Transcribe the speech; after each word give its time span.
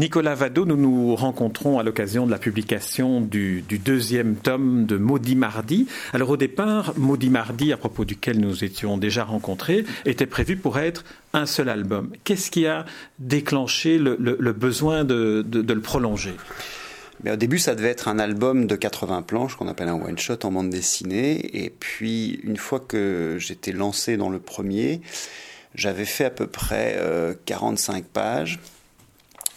Nicolas 0.00 0.34
Vado, 0.34 0.64
nous 0.64 0.78
nous 0.78 1.14
rencontrons 1.14 1.78
à 1.78 1.82
l'occasion 1.82 2.24
de 2.24 2.30
la 2.30 2.38
publication 2.38 3.20
du, 3.20 3.62
deuxième 3.84 4.36
tome 4.36 4.86
de 4.86 4.96
Maudit 4.96 5.36
Mardi. 5.36 5.88
Alors 6.14 6.30
au 6.30 6.38
départ, 6.38 6.94
Maudit 6.96 7.28
Mardi, 7.28 7.70
à 7.70 7.76
propos 7.76 8.06
duquel 8.06 8.40
nous 8.40 8.64
étions 8.64 8.96
déjà 8.96 9.24
rencontrés, 9.24 9.84
était 10.06 10.24
prévu 10.24 10.56
pour 10.56 10.78
être 10.78 11.04
un 11.34 11.44
seul 11.44 11.68
album. 11.68 12.12
Qu'est-ce 12.24 12.50
qui 12.50 12.66
a 12.66 12.86
déclenché 13.18 13.98
le, 13.98 14.14
besoin 14.52 15.04
de, 15.04 15.44
le 15.52 15.80
prolonger? 15.82 16.32
Mais 17.22 17.32
au 17.32 17.36
début, 17.36 17.58
ça 17.58 17.74
devait 17.74 17.90
être 17.90 18.08
un 18.08 18.18
album 18.18 18.66
de 18.66 18.76
80 18.76 19.20
planches 19.20 19.56
qu'on 19.56 19.68
appelle 19.68 19.88
un 19.88 20.00
one-shot 20.00 20.38
en 20.44 20.50
bande 20.50 20.70
dessinée. 20.70 21.62
Et 21.62 21.68
puis, 21.68 22.40
une 22.42 22.56
fois 22.56 22.80
que 22.80 23.36
j'étais 23.38 23.72
lancé 23.72 24.16
dans 24.16 24.30
le 24.30 24.38
premier, 24.38 25.02
j'avais 25.74 26.06
fait 26.06 26.24
à 26.24 26.30
peu 26.30 26.46
près 26.46 26.98
45 27.44 27.96
euh, 27.96 28.06
pages. 28.14 28.60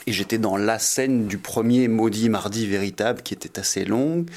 Et 0.06 0.12
j'étais 0.12 0.38
dans 0.38 0.58
la 0.58 0.80
scène 0.80 1.28
du 1.28 1.38
premier 1.38 1.88
maudit 1.88 2.30
mardi 2.30 2.68
véritable 2.68 3.22
qui 3.22 3.34
était 3.34 3.60
assez 3.60 3.86
longue. 3.86 4.30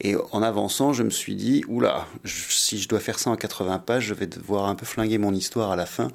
Et 0.00 0.14
en 0.32 0.42
avançant, 0.42 0.92
je 0.92 1.02
me 1.02 1.10
suis 1.10 1.34
dit, 1.34 1.64
oula, 1.68 2.06
si 2.24 2.78
je 2.78 2.86
dois 2.86 3.00
faire 3.00 3.18
ça 3.18 3.30
en 3.30 3.36
80 3.36 3.78
pages, 3.78 4.04
je 4.04 4.14
vais 4.14 4.26
devoir 4.26 4.66
un 4.66 4.74
peu 4.74 4.84
flinguer 4.84 5.16
mon 5.16 5.32
histoire 5.32 5.70
à 5.70 5.76
la 5.76 5.86
fin. 5.86 6.08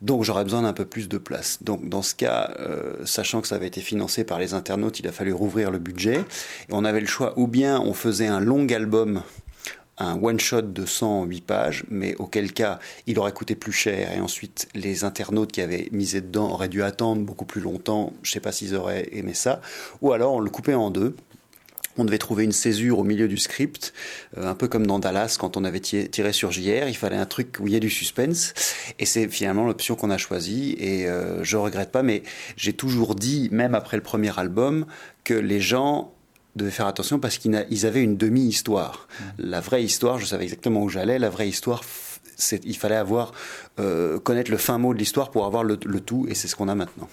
Donc 0.00 0.24
j'aurais 0.24 0.44
besoin 0.44 0.62
d'un 0.62 0.72
peu 0.72 0.86
plus 0.86 1.08
de 1.08 1.18
place. 1.18 1.58
Donc 1.62 1.86
dans 1.88 2.00
ce 2.00 2.14
cas, 2.14 2.54
euh, 2.60 2.94
sachant 3.04 3.42
que 3.42 3.48
ça 3.48 3.56
avait 3.56 3.66
été 3.66 3.82
financé 3.82 4.24
par 4.24 4.38
les 4.38 4.54
internautes, 4.54 5.00
il 5.00 5.06
a 5.06 5.12
fallu 5.12 5.34
rouvrir 5.34 5.70
le 5.70 5.78
budget. 5.78 6.20
Et 6.20 6.72
on 6.72 6.84
avait 6.86 7.00
le 7.00 7.06
choix, 7.06 7.38
ou 7.38 7.46
bien 7.46 7.78
on 7.78 7.92
faisait 7.92 8.26
un 8.26 8.40
long 8.40 8.66
album 8.68 9.22
un 10.00 10.20
one-shot 10.20 10.62
de 10.62 10.86
108 10.86 11.40
pages, 11.42 11.84
mais 11.88 12.16
auquel 12.16 12.52
cas 12.52 12.78
il 13.06 13.18
aurait 13.18 13.32
coûté 13.32 13.54
plus 13.54 13.72
cher. 13.72 14.12
Et 14.12 14.20
ensuite 14.20 14.68
les 14.74 15.04
internautes 15.04 15.52
qui 15.52 15.60
avaient 15.60 15.88
misé 15.92 16.20
dedans 16.20 16.50
auraient 16.50 16.68
dû 16.68 16.82
attendre 16.82 17.22
beaucoup 17.22 17.44
plus 17.44 17.60
longtemps, 17.60 18.12
je 18.22 18.30
ne 18.30 18.32
sais 18.32 18.40
pas 18.40 18.52
s'ils 18.52 18.74
auraient 18.74 19.08
aimé 19.12 19.34
ça, 19.34 19.60
ou 20.00 20.12
alors 20.12 20.34
on 20.34 20.40
le 20.40 20.50
coupait 20.50 20.74
en 20.74 20.90
deux. 20.90 21.14
On 21.96 22.04
devait 22.04 22.18
trouver 22.18 22.44
une 22.44 22.52
césure 22.52 23.00
au 23.00 23.04
milieu 23.04 23.26
du 23.26 23.36
script, 23.36 23.92
euh, 24.38 24.48
un 24.48 24.54
peu 24.54 24.68
comme 24.68 24.86
dans 24.86 25.00
Dallas 25.00 25.36
quand 25.38 25.56
on 25.56 25.64
avait 25.64 25.80
tiré 25.80 26.32
sur 26.32 26.52
JR, 26.52 26.88
il 26.88 26.96
fallait 26.96 27.16
un 27.16 27.26
truc 27.26 27.56
où 27.60 27.66
il 27.66 27.72
y 27.72 27.76
ait 27.76 27.80
du 27.80 27.90
suspense, 27.90 28.54
et 29.00 29.04
c'est 29.04 29.28
finalement 29.28 29.66
l'option 29.66 29.96
qu'on 29.96 30.10
a 30.10 30.16
choisie, 30.16 30.76
et 30.78 31.08
euh, 31.08 31.42
je 31.42 31.56
regrette 31.56 31.90
pas, 31.90 32.04
mais 32.04 32.22
j'ai 32.56 32.72
toujours 32.72 33.16
dit, 33.16 33.48
même 33.50 33.74
après 33.74 33.96
le 33.96 34.04
premier 34.04 34.38
album, 34.38 34.86
que 35.24 35.34
les 35.34 35.60
gens 35.60 36.14
devait 36.56 36.70
faire 36.70 36.86
attention 36.86 37.18
parce 37.18 37.38
qu'ils 37.38 37.86
avaient 37.86 38.02
une 38.02 38.16
demi-histoire. 38.16 39.08
Mmh. 39.08 39.24
La 39.38 39.60
vraie 39.60 39.82
histoire, 39.82 40.18
je 40.18 40.26
savais 40.26 40.44
exactement 40.44 40.82
où 40.82 40.88
j'allais, 40.88 41.18
la 41.18 41.30
vraie 41.30 41.48
histoire, 41.48 41.82
il 42.64 42.76
fallait 42.76 42.96
avoir 42.96 43.32
euh, 43.78 44.18
connaître 44.18 44.50
le 44.50 44.56
fin 44.56 44.78
mot 44.78 44.94
de 44.94 44.98
l'histoire 44.98 45.30
pour 45.30 45.46
avoir 45.46 45.64
le, 45.64 45.76
tout, 45.76 46.26
et 46.28 46.34
c'est 46.34 46.48
ce 46.48 46.56
qu'on 46.56 46.68
a 46.68 46.74
maintenant. 46.74 47.08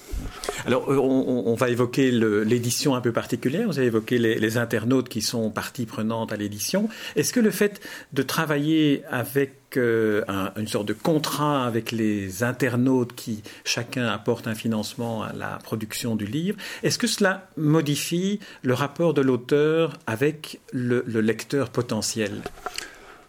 Alors, 0.65 0.91
euh, 0.91 0.97
on, 0.97 1.53
va 1.55 1.69
évoquer 1.69 2.11
l'édition 2.11 2.95
un 2.95 3.01
peu 3.01 3.11
particulière. 3.11 3.67
Vous 3.67 3.77
avez 3.77 3.87
évoqué 3.87 4.17
les, 4.19 4.57
internautes 4.57 5.09
qui 5.09 5.21
sont 5.21 5.49
partie 5.49 5.85
prenante 5.85 6.31
à 6.31 6.37
l'édition. 6.37 6.89
Est-ce 7.15 7.33
que 7.33 7.39
le 7.39 7.51
fait 7.51 7.81
de 8.13 8.23
travailler 8.23 9.03
avec 9.09 9.53
euh, 9.77 10.23
une 10.55 10.67
sorte 10.67 10.87
de 10.87 10.93
contrat 10.93 11.65
avec 11.65 11.91
les 11.91 12.43
internautes 12.43 13.13
qui 13.15 13.43
chacun 13.63 14.07
apporte 14.07 14.47
un 14.47 14.55
financement 14.55 15.23
à 15.23 15.33
la 15.33 15.59
production 15.63 16.15
du 16.15 16.25
livre, 16.25 16.57
est-ce 16.83 16.97
que 16.97 17.07
cela 17.07 17.47
modifie 17.57 18.39
le 18.61 18.73
rapport 18.73 19.13
de 19.13 19.21
l'auteur 19.21 19.97
avec 20.07 20.59
le 20.71 21.01
lecteur 21.21 21.69
potentiel? 21.69 22.41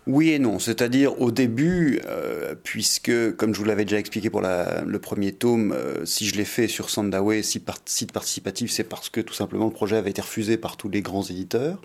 Oui 0.09 0.31
et 0.31 0.39
non, 0.39 0.59
c'est-à-dire 0.59 1.21
au 1.21 1.31
début, 1.31 2.01
euh, 2.07 2.55
puisque, 2.65 3.13
comme 3.37 3.53
je 3.53 3.59
vous 3.59 3.67
l'avais 3.67 3.85
déjà 3.85 3.99
expliqué 3.99 4.31
pour 4.31 4.41
le 4.41 4.99
premier 4.99 5.33
tome, 5.33 5.73
euh, 5.73 6.07
si 6.07 6.27
je 6.27 6.35
l'ai 6.35 6.47
fait 6.47 6.67
sur 6.67 6.89
Sandaway, 6.89 7.43
site 7.43 7.67
participatif, 7.67 8.71
c'est 8.71 8.85
parce 8.85 9.11
que 9.11 9.21
tout 9.21 9.35
simplement 9.35 9.67
le 9.67 9.71
projet 9.71 9.97
avait 9.99 10.09
été 10.09 10.23
refusé 10.23 10.57
par 10.57 10.79
tous 10.79 10.89
les 10.89 11.03
grands 11.03 11.25
éditeurs. 11.25 11.79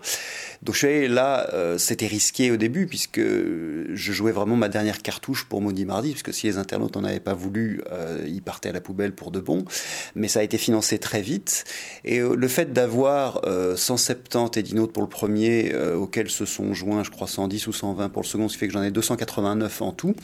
Donc 0.62 0.74
je 0.74 1.06
là, 1.06 1.50
euh, 1.52 1.76
c'était 1.76 2.06
risqué 2.06 2.50
au 2.50 2.56
début, 2.56 2.86
puisque 2.86 3.20
je 3.20 4.12
jouais 4.12 4.32
vraiment 4.32 4.56
ma 4.56 4.70
dernière 4.70 5.02
cartouche 5.02 5.44
pour 5.44 5.60
Maudit 5.60 5.84
Mardi, 5.84 6.12
puisque 6.12 6.32
si 6.32 6.46
les 6.46 6.56
internautes 6.56 6.96
n'en 6.96 7.04
avaient 7.04 7.20
pas 7.20 7.34
voulu, 7.34 7.82
ils 8.26 8.42
partaient 8.42 8.70
à 8.70 8.72
la 8.72 8.80
poubelle 8.80 9.14
pour 9.14 9.32
de 9.32 9.40
bon. 9.40 9.66
Mais 10.14 10.28
ça 10.28 10.40
a 10.40 10.42
été 10.42 10.56
financé 10.56 10.98
très 10.98 11.20
vite. 11.20 11.64
Et 12.04 12.20
le 12.20 12.48
fait 12.48 12.72
d'avoir 12.72 13.42
170 13.76 14.58
édinotes 14.58 14.92
pour 14.92 15.02
le 15.02 15.08
premier, 15.08 15.74
auxquels 15.74 16.30
se 16.30 16.46
sont 16.46 16.72
joints, 16.72 17.02
je 17.02 17.10
crois, 17.10 17.26
110 17.26 17.66
ou 17.66 17.72
120 17.72 18.13
pour 18.14 18.22
le 18.22 18.26
second, 18.26 18.48
ce 18.48 18.54
qui 18.54 18.60
fait 18.60 18.68
que 18.68 18.72
j'en 18.72 18.82
ai 18.82 18.90
289 18.90 19.82
en 19.82 19.92
tout. 19.92 20.14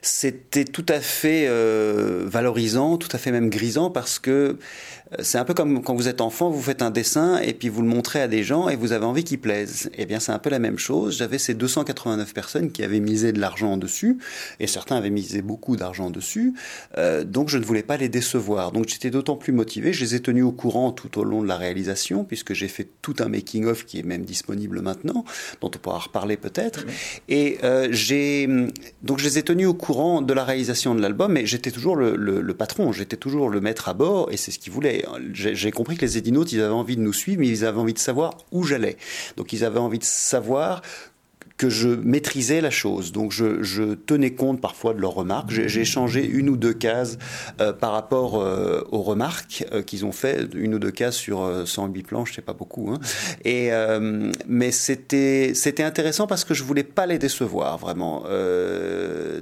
C'était 0.00 0.64
tout 0.64 0.86
à 0.88 1.00
fait 1.00 1.46
euh, 1.48 2.24
valorisant, 2.26 2.96
tout 2.96 3.08
à 3.12 3.18
fait 3.18 3.32
même 3.32 3.50
grisant 3.50 3.90
parce 3.90 4.18
que 4.18 4.58
c'est 5.20 5.38
un 5.38 5.44
peu 5.44 5.54
comme 5.54 5.82
quand 5.82 5.94
vous 5.94 6.08
êtes 6.08 6.20
enfant, 6.20 6.50
vous 6.50 6.62
faites 6.62 6.82
un 6.82 6.90
dessin 6.90 7.38
et 7.38 7.52
puis 7.52 7.68
vous 7.68 7.82
le 7.82 7.88
montrez 7.88 8.22
à 8.22 8.28
des 8.28 8.42
gens 8.42 8.68
et 8.68 8.76
vous 8.76 8.92
avez 8.92 9.04
envie 9.04 9.22
qu'il 9.22 9.38
plaise. 9.38 9.90
Eh 9.96 10.06
bien, 10.06 10.18
c'est 10.18 10.32
un 10.32 10.38
peu 10.38 10.50
la 10.50 10.58
même 10.58 10.78
chose. 10.78 11.18
J'avais 11.18 11.38
ces 11.38 11.54
289 11.54 12.32
personnes 12.32 12.72
qui 12.72 12.82
avaient 12.82 13.00
misé 13.00 13.32
de 13.32 13.40
l'argent 13.40 13.76
dessus 13.76 14.18
et 14.60 14.66
certains 14.66 14.96
avaient 14.96 15.10
misé 15.10 15.42
beaucoup 15.42 15.76
d'argent 15.76 16.10
dessus. 16.10 16.54
Euh, 16.96 17.22
donc, 17.22 17.48
je 17.48 17.58
ne 17.58 17.64
voulais 17.64 17.82
pas 17.82 17.96
les 17.96 18.08
décevoir. 18.08 18.72
Donc, 18.72 18.88
j'étais 18.88 19.10
d'autant 19.10 19.36
plus 19.36 19.52
motivé. 19.52 19.92
Je 19.92 20.04
les 20.04 20.14
ai 20.14 20.20
tenus 20.20 20.44
au 20.44 20.52
courant 20.52 20.90
tout 20.90 21.18
au 21.18 21.24
long 21.24 21.42
de 21.42 21.48
la 21.48 21.56
réalisation 21.56 22.24
puisque 22.24 22.54
j'ai 22.54 22.68
fait 22.68 22.88
tout 23.02 23.16
un 23.20 23.28
making-of 23.28 23.84
qui 23.84 23.98
est 23.98 24.04
même 24.04 24.24
disponible 24.24 24.80
maintenant, 24.80 25.24
dont 25.60 25.70
on 25.74 25.78
pourra 25.78 25.98
reparler 25.98 26.36
peut-être. 26.36 26.86
Et 27.28 27.58
euh, 27.62 27.88
j'ai 27.90 28.48
donc 29.02 29.18
je 29.18 29.24
les 29.24 29.38
ai 29.38 29.42
tenus 29.42 29.68
au 29.68 29.74
courant 29.74 30.22
de 30.22 30.32
la 30.32 30.44
réalisation 30.44 30.94
de 30.94 31.00
l'album, 31.00 31.32
mais 31.32 31.46
j'étais 31.46 31.70
toujours 31.70 31.96
le, 31.96 32.16
le 32.16 32.54
patron, 32.54 32.92
j'étais 32.92 33.16
toujours 33.16 33.50
le 33.50 33.60
maître 33.60 33.88
à 33.88 33.94
bord 33.94 34.30
et 34.30 34.36
c'est 34.36 34.50
ce 34.50 34.58
qu'ils 34.58 34.72
voulaient 34.72 35.03
j'ai 35.32 35.70
compris 35.70 35.96
que 35.96 36.02
les 36.02 36.18
édinotes, 36.18 36.52
ils 36.52 36.60
avaient 36.60 36.72
envie 36.72 36.96
de 36.96 37.02
nous 37.02 37.12
suivre, 37.12 37.40
mais 37.40 37.48
ils 37.48 37.64
avaient 37.64 37.80
envie 37.80 37.94
de 37.94 37.98
savoir 37.98 38.38
où 38.52 38.64
j'allais. 38.64 38.96
Donc 39.36 39.52
ils 39.52 39.64
avaient 39.64 39.78
envie 39.78 39.98
de 39.98 40.04
savoir 40.04 40.82
que 41.56 41.70
je 41.70 41.88
maîtrisais 41.88 42.60
la 42.60 42.70
chose. 42.70 43.12
Donc 43.12 43.32
je, 43.32 43.94
tenais 43.94 44.32
compte 44.32 44.60
parfois 44.60 44.92
de 44.94 45.00
leurs 45.00 45.14
remarques. 45.14 45.50
J'ai 45.50 45.84
changé 45.84 46.26
une 46.26 46.48
ou 46.48 46.56
deux 46.56 46.72
cases 46.72 47.18
euh, 47.60 47.72
par 47.72 47.92
rapport 47.92 48.40
euh, 48.40 48.82
aux 48.90 49.02
remarques 49.02 49.64
euh, 49.72 49.82
qu'ils 49.82 50.04
ont 50.04 50.12
fait, 50.12 50.48
une 50.54 50.74
ou 50.74 50.78
deux 50.78 50.90
cases 50.90 51.16
sur 51.16 51.62
108 51.66 52.02
planches, 52.02 52.32
c'est 52.34 52.42
pas 52.42 52.52
beaucoup. 52.52 52.90
Hein. 52.90 52.98
Mais 54.46 54.72
c'était 54.72 55.52
c'était 55.54 55.82
intéressant 55.82 56.26
parce 56.26 56.44
que 56.44 56.54
je 56.54 56.64
voulais 56.64 56.82
pas 56.82 57.06
les 57.06 57.18
décevoir 57.18 57.78
vraiment. 57.78 58.24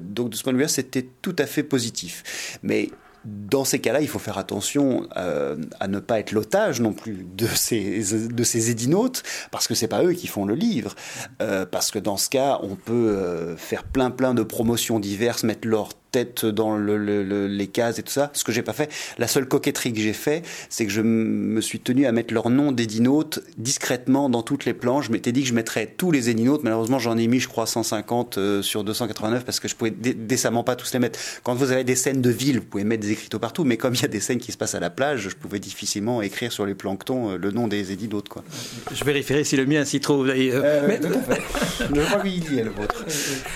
donc 0.01 0.31
de 0.31 0.37
ce 0.37 0.43
point 0.43 0.53
de 0.53 0.59
vue-là, 0.59 0.69
c'était 0.69 1.07
tout 1.23 1.37
à 1.39 1.47
fait 1.47 1.63
positif. 1.63 2.59
Mais 2.63 2.91
dans 3.25 3.65
ces 3.65 3.79
cas-là, 3.79 4.01
il 4.01 4.09
faut 4.09 4.19
faire 4.19 4.39
attention 4.39 5.09
euh, 5.17 5.57
à 5.81 5.89
ne 5.89 6.01
pas 6.01 6.19
être 6.19 6.33
l'otage 6.33 6.81
non 6.81 6.93
plus 6.93 7.27
de 7.37 7.47
ces, 7.47 8.29
de 8.29 8.45
ces 8.45 8.71
édinotes, 8.71 9.23
parce 9.51 9.69
que 9.69 9.75
c'est 9.75 9.89
pas 9.89 10.03
eux 10.05 10.13
qui 10.13 10.27
font 10.27 10.45
le 10.45 10.55
livre. 10.55 10.95
Euh, 11.41 11.67
parce 11.67 11.91
que 11.91 11.99
dans 11.99 12.17
ce 12.17 12.29
cas, 12.29 12.59
on 12.63 12.77
peut 12.77 12.93
euh, 12.93 13.57
faire 13.57 13.85
plein 13.85 14.11
plein 14.11 14.35
de 14.35 14.43
promotions 14.43 14.99
diverses, 14.99 15.45
mettre 15.45 15.69
leur 15.69 15.91
tête 16.13 16.45
dans 16.45 16.77
le, 16.77 17.47
les 17.47 17.67
cases 17.67 17.99
et 17.99 18.03
tout 18.03 18.13
ça, 18.13 18.31
ce 18.35 18.45
que 18.45 18.53
j'ai 18.53 18.63
pas 18.63 18.75
fait. 18.75 18.91
La 19.19 19.27
seule 19.27 19.49
coquetterie 19.49 19.93
que 19.93 20.01
j'ai 20.01 20.13
fait, 20.13 20.43
c'est 20.69 20.87
que 20.87 20.93
je 20.93 21.01
me 21.01 21.61
suis 21.61 21.81
tenu 21.81 22.07
à 22.07 22.13
mettre 22.13 22.33
leur 22.33 22.51
nom 22.51 22.71
d'édinotes 22.71 23.41
discrètement 23.57 24.29
dans 24.29 24.43
toutes 24.43 24.67
les 24.67 24.75
planches. 24.75 25.07
Je 25.07 25.13
m'étais 25.13 25.33
dit 25.33 25.43
que 25.43 25.49
je 25.49 25.55
mettrais 25.55 25.87
tous 25.97 26.11
les 26.11 26.31
édinotes. 26.31 26.63
Malheureusement, 26.63 26.99
j'en 26.99 27.17
ai 27.17 27.27
mis, 27.27 27.41
je 27.41 27.49
crois, 27.49 27.67
150 27.67 28.39
euh, 28.39 28.63
sur 28.63 28.85
289 28.85 29.45
parce 29.45 29.59
que 29.59 29.69
je 29.69 29.75
pouvais 29.75 29.91
décemment 29.91 30.63
pas 30.63 30.77
tous 30.77 30.93
les 30.93 30.99
mettre. 30.99 31.19
Quand 31.43 31.55
vous 31.55 31.73
avez 31.73 31.83
des 31.83 31.97
scènes 31.97 32.21
de 32.21 32.31
ville, 32.31 32.59
vous 32.59 32.67
pouvez 32.67 32.85
mettre 32.85 33.03
des 33.03 33.13
écriteaux 33.13 33.39
partout, 33.39 33.65
mais 33.65 33.79
comme 33.79 33.95
il 33.95 34.03
y 34.03 34.05
a 34.05 34.09
des 34.09 34.21
scènes 34.21 34.39
qui 34.39 34.53
se 34.53 34.59
passent 34.59 34.75
à 34.75 34.81
la 34.81 34.91
plage, 34.91 35.31
je 35.31 35.35
pouvais 35.35 35.59
difficilement 35.59 36.21
écrire 36.21 36.53
sur 36.53 36.67
les 36.67 36.75
planctons 36.75 37.31
euh, 37.31 37.39
le 37.39 37.51
nom 37.51 37.69
des 37.69 37.91
édinotes, 37.91 38.29
quoi. 38.29 38.45
Je 38.93 39.03
vérifierai 39.05 39.45
si 39.45 39.57
le 39.57 39.65
mien 39.65 39.85
s'y 39.87 40.01
trouve. 40.01 40.29
Euh, 40.29 40.85
mais... 40.87 41.01
Tout 41.01 41.09
à 41.09 41.35
fait. 41.35 41.43
je 41.95 42.01
crois 42.01 42.21
qu'il 42.21 42.55
y 42.55 42.59
est 42.59 42.65
le 42.65 42.71
vôtre. 42.71 43.05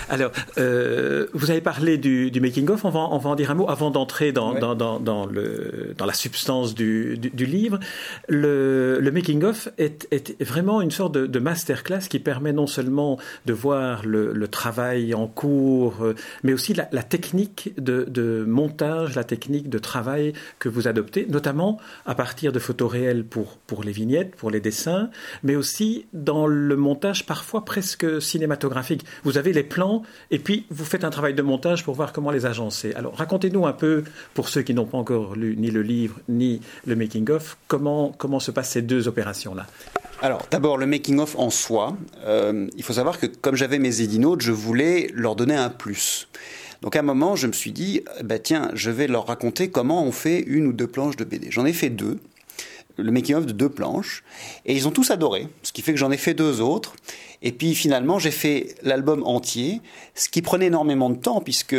Alors, 0.09 0.31
vous 1.33 1.51
avez 1.51 1.61
parlé 1.61 1.97
du, 1.97 2.31
du 2.31 2.41
making-of, 2.47 2.85
on 2.85 2.89
va, 2.89 2.99
on 3.11 3.17
va 3.17 3.29
en 3.29 3.35
dire 3.35 3.51
un 3.51 3.55
mot 3.55 3.69
avant 3.69 3.91
d'entrer 3.91 4.31
dans, 4.31 4.53
dans, 4.53 4.75
dans, 4.75 4.99
dans, 4.99 5.25
le, 5.25 5.93
dans 5.97 6.05
la 6.05 6.13
substance 6.13 6.73
du, 6.73 7.17
du, 7.17 7.45
livre. 7.45 7.79
Le, 8.27 8.99
le 8.99 9.11
making-of 9.11 9.69
est, 9.77 10.07
est, 10.11 10.41
vraiment 10.41 10.81
une 10.81 10.91
sorte 10.91 11.13
de, 11.13 11.27
de 11.27 11.39
masterclass 11.39 12.07
qui 12.09 12.19
permet 12.19 12.53
non 12.53 12.67
seulement 12.67 13.19
de 13.45 13.53
voir 13.53 14.05
le, 14.05 14.33
le 14.33 14.47
travail 14.47 15.13
en 15.13 15.27
cours, 15.27 16.01
euh, 16.01 16.15
mais 16.43 16.53
aussi 16.53 16.73
la, 16.73 16.87
la 16.91 17.03
technique 17.03 17.73
de, 17.77 18.05
de, 18.07 18.45
montage, 18.47 19.15
la 19.15 19.23
technique 19.23 19.69
de 19.69 19.77
travail 19.77 20.33
que 20.59 20.69
vous 20.69 20.87
adoptez, 20.87 21.25
notamment 21.29 21.79
à 22.05 22.15
partir 22.15 22.51
de 22.51 22.59
photos 22.59 22.91
réelles 22.91 23.25
pour, 23.25 23.57
pour 23.67 23.83
les 23.83 23.91
vignettes, 23.91 24.35
pour 24.35 24.51
les 24.51 24.59
dessins, 24.59 25.09
mais 25.43 25.55
aussi 25.55 26.05
dans 26.13 26.47
le 26.47 26.75
montage 26.75 27.25
parfois 27.25 27.65
presque 27.65 28.21
cinématographique. 28.21 29.03
Vous 29.23 29.37
avez 29.37 29.53
les 29.53 29.63
plans 29.63 30.03
et 30.31 30.39
puis 30.39 30.65
vous 30.69 30.85
faites 30.85 31.03
un 31.03 31.09
travail 31.09 31.33
de 31.33 31.41
montage 31.41 31.83
pour 31.83 31.95
voir 31.95 32.13
comment 32.13 32.31
les 32.31 32.36
les. 32.45 32.93
Alors 32.95 33.15
racontez-nous 33.15 33.65
un 33.65 33.73
peu, 33.73 34.03
pour 34.33 34.49
ceux 34.49 34.61
qui 34.61 34.73
n'ont 34.73 34.85
pas 34.85 34.97
encore 34.97 35.35
lu 35.35 35.55
ni 35.57 35.71
le 35.71 35.81
livre 35.81 36.19
ni 36.29 36.61
le 36.85 36.95
making-of, 36.95 37.57
comment, 37.67 38.13
comment 38.17 38.39
se 38.39 38.51
passent 38.51 38.71
ces 38.71 38.81
deux 38.81 39.07
opérations-là 39.07 39.65
alors, 40.19 40.47
d'abord, 40.49 40.79
le 40.79 40.87
making-of 40.87 41.35
en 41.37 41.51
soi. 41.51 41.95
Euh, 42.25 42.67
il 42.75 42.81
faut 42.81 42.93
savoir 42.93 43.19
que 43.19 43.27
comme 43.27 43.55
j'avais 43.55 43.77
mes 43.77 44.01
édinotes, 44.01 44.41
je 44.41 44.51
voulais 44.51 45.11
leur 45.13 45.35
donner 45.35 45.55
un 45.55 45.69
plus. 45.69 46.27
Donc 46.81 46.95
à 46.95 47.01
un 47.01 47.03
moment, 47.03 47.35
je 47.35 47.45
me 47.45 47.51
suis 47.51 47.71
dit, 47.71 48.01
bah, 48.23 48.39
tiens, 48.39 48.71
je 48.73 48.89
vais 48.89 49.05
leur 49.05 49.27
raconter 49.27 49.69
comment 49.69 50.03
on 50.03 50.11
fait 50.11 50.39
une 50.39 50.65
ou 50.65 50.73
deux 50.73 50.87
planches 50.87 51.17
de 51.17 51.23
BD. 51.23 51.51
J'en 51.51 51.67
ai 51.67 51.73
fait 51.73 51.91
deux 51.91 52.17
le 52.97 53.11
making-of 53.11 53.45
de 53.45 53.53
deux 53.53 53.69
planches. 53.69 54.23
Et 54.65 54.75
ils 54.75 54.87
ont 54.87 54.91
tous 54.91 55.11
adoré, 55.11 55.47
ce 55.63 55.71
qui 55.71 55.81
fait 55.81 55.93
que 55.93 55.99
j'en 55.99 56.11
ai 56.11 56.17
fait 56.17 56.33
deux 56.33 56.61
autres. 56.61 56.95
Et 57.41 57.51
puis 57.51 57.75
finalement, 57.75 58.19
j'ai 58.19 58.31
fait 58.31 58.75
l'album 58.81 59.23
entier, 59.23 59.81
ce 60.15 60.29
qui 60.29 60.41
prenait 60.41 60.67
énormément 60.67 61.09
de 61.09 61.17
temps, 61.17 61.41
puisque 61.41 61.75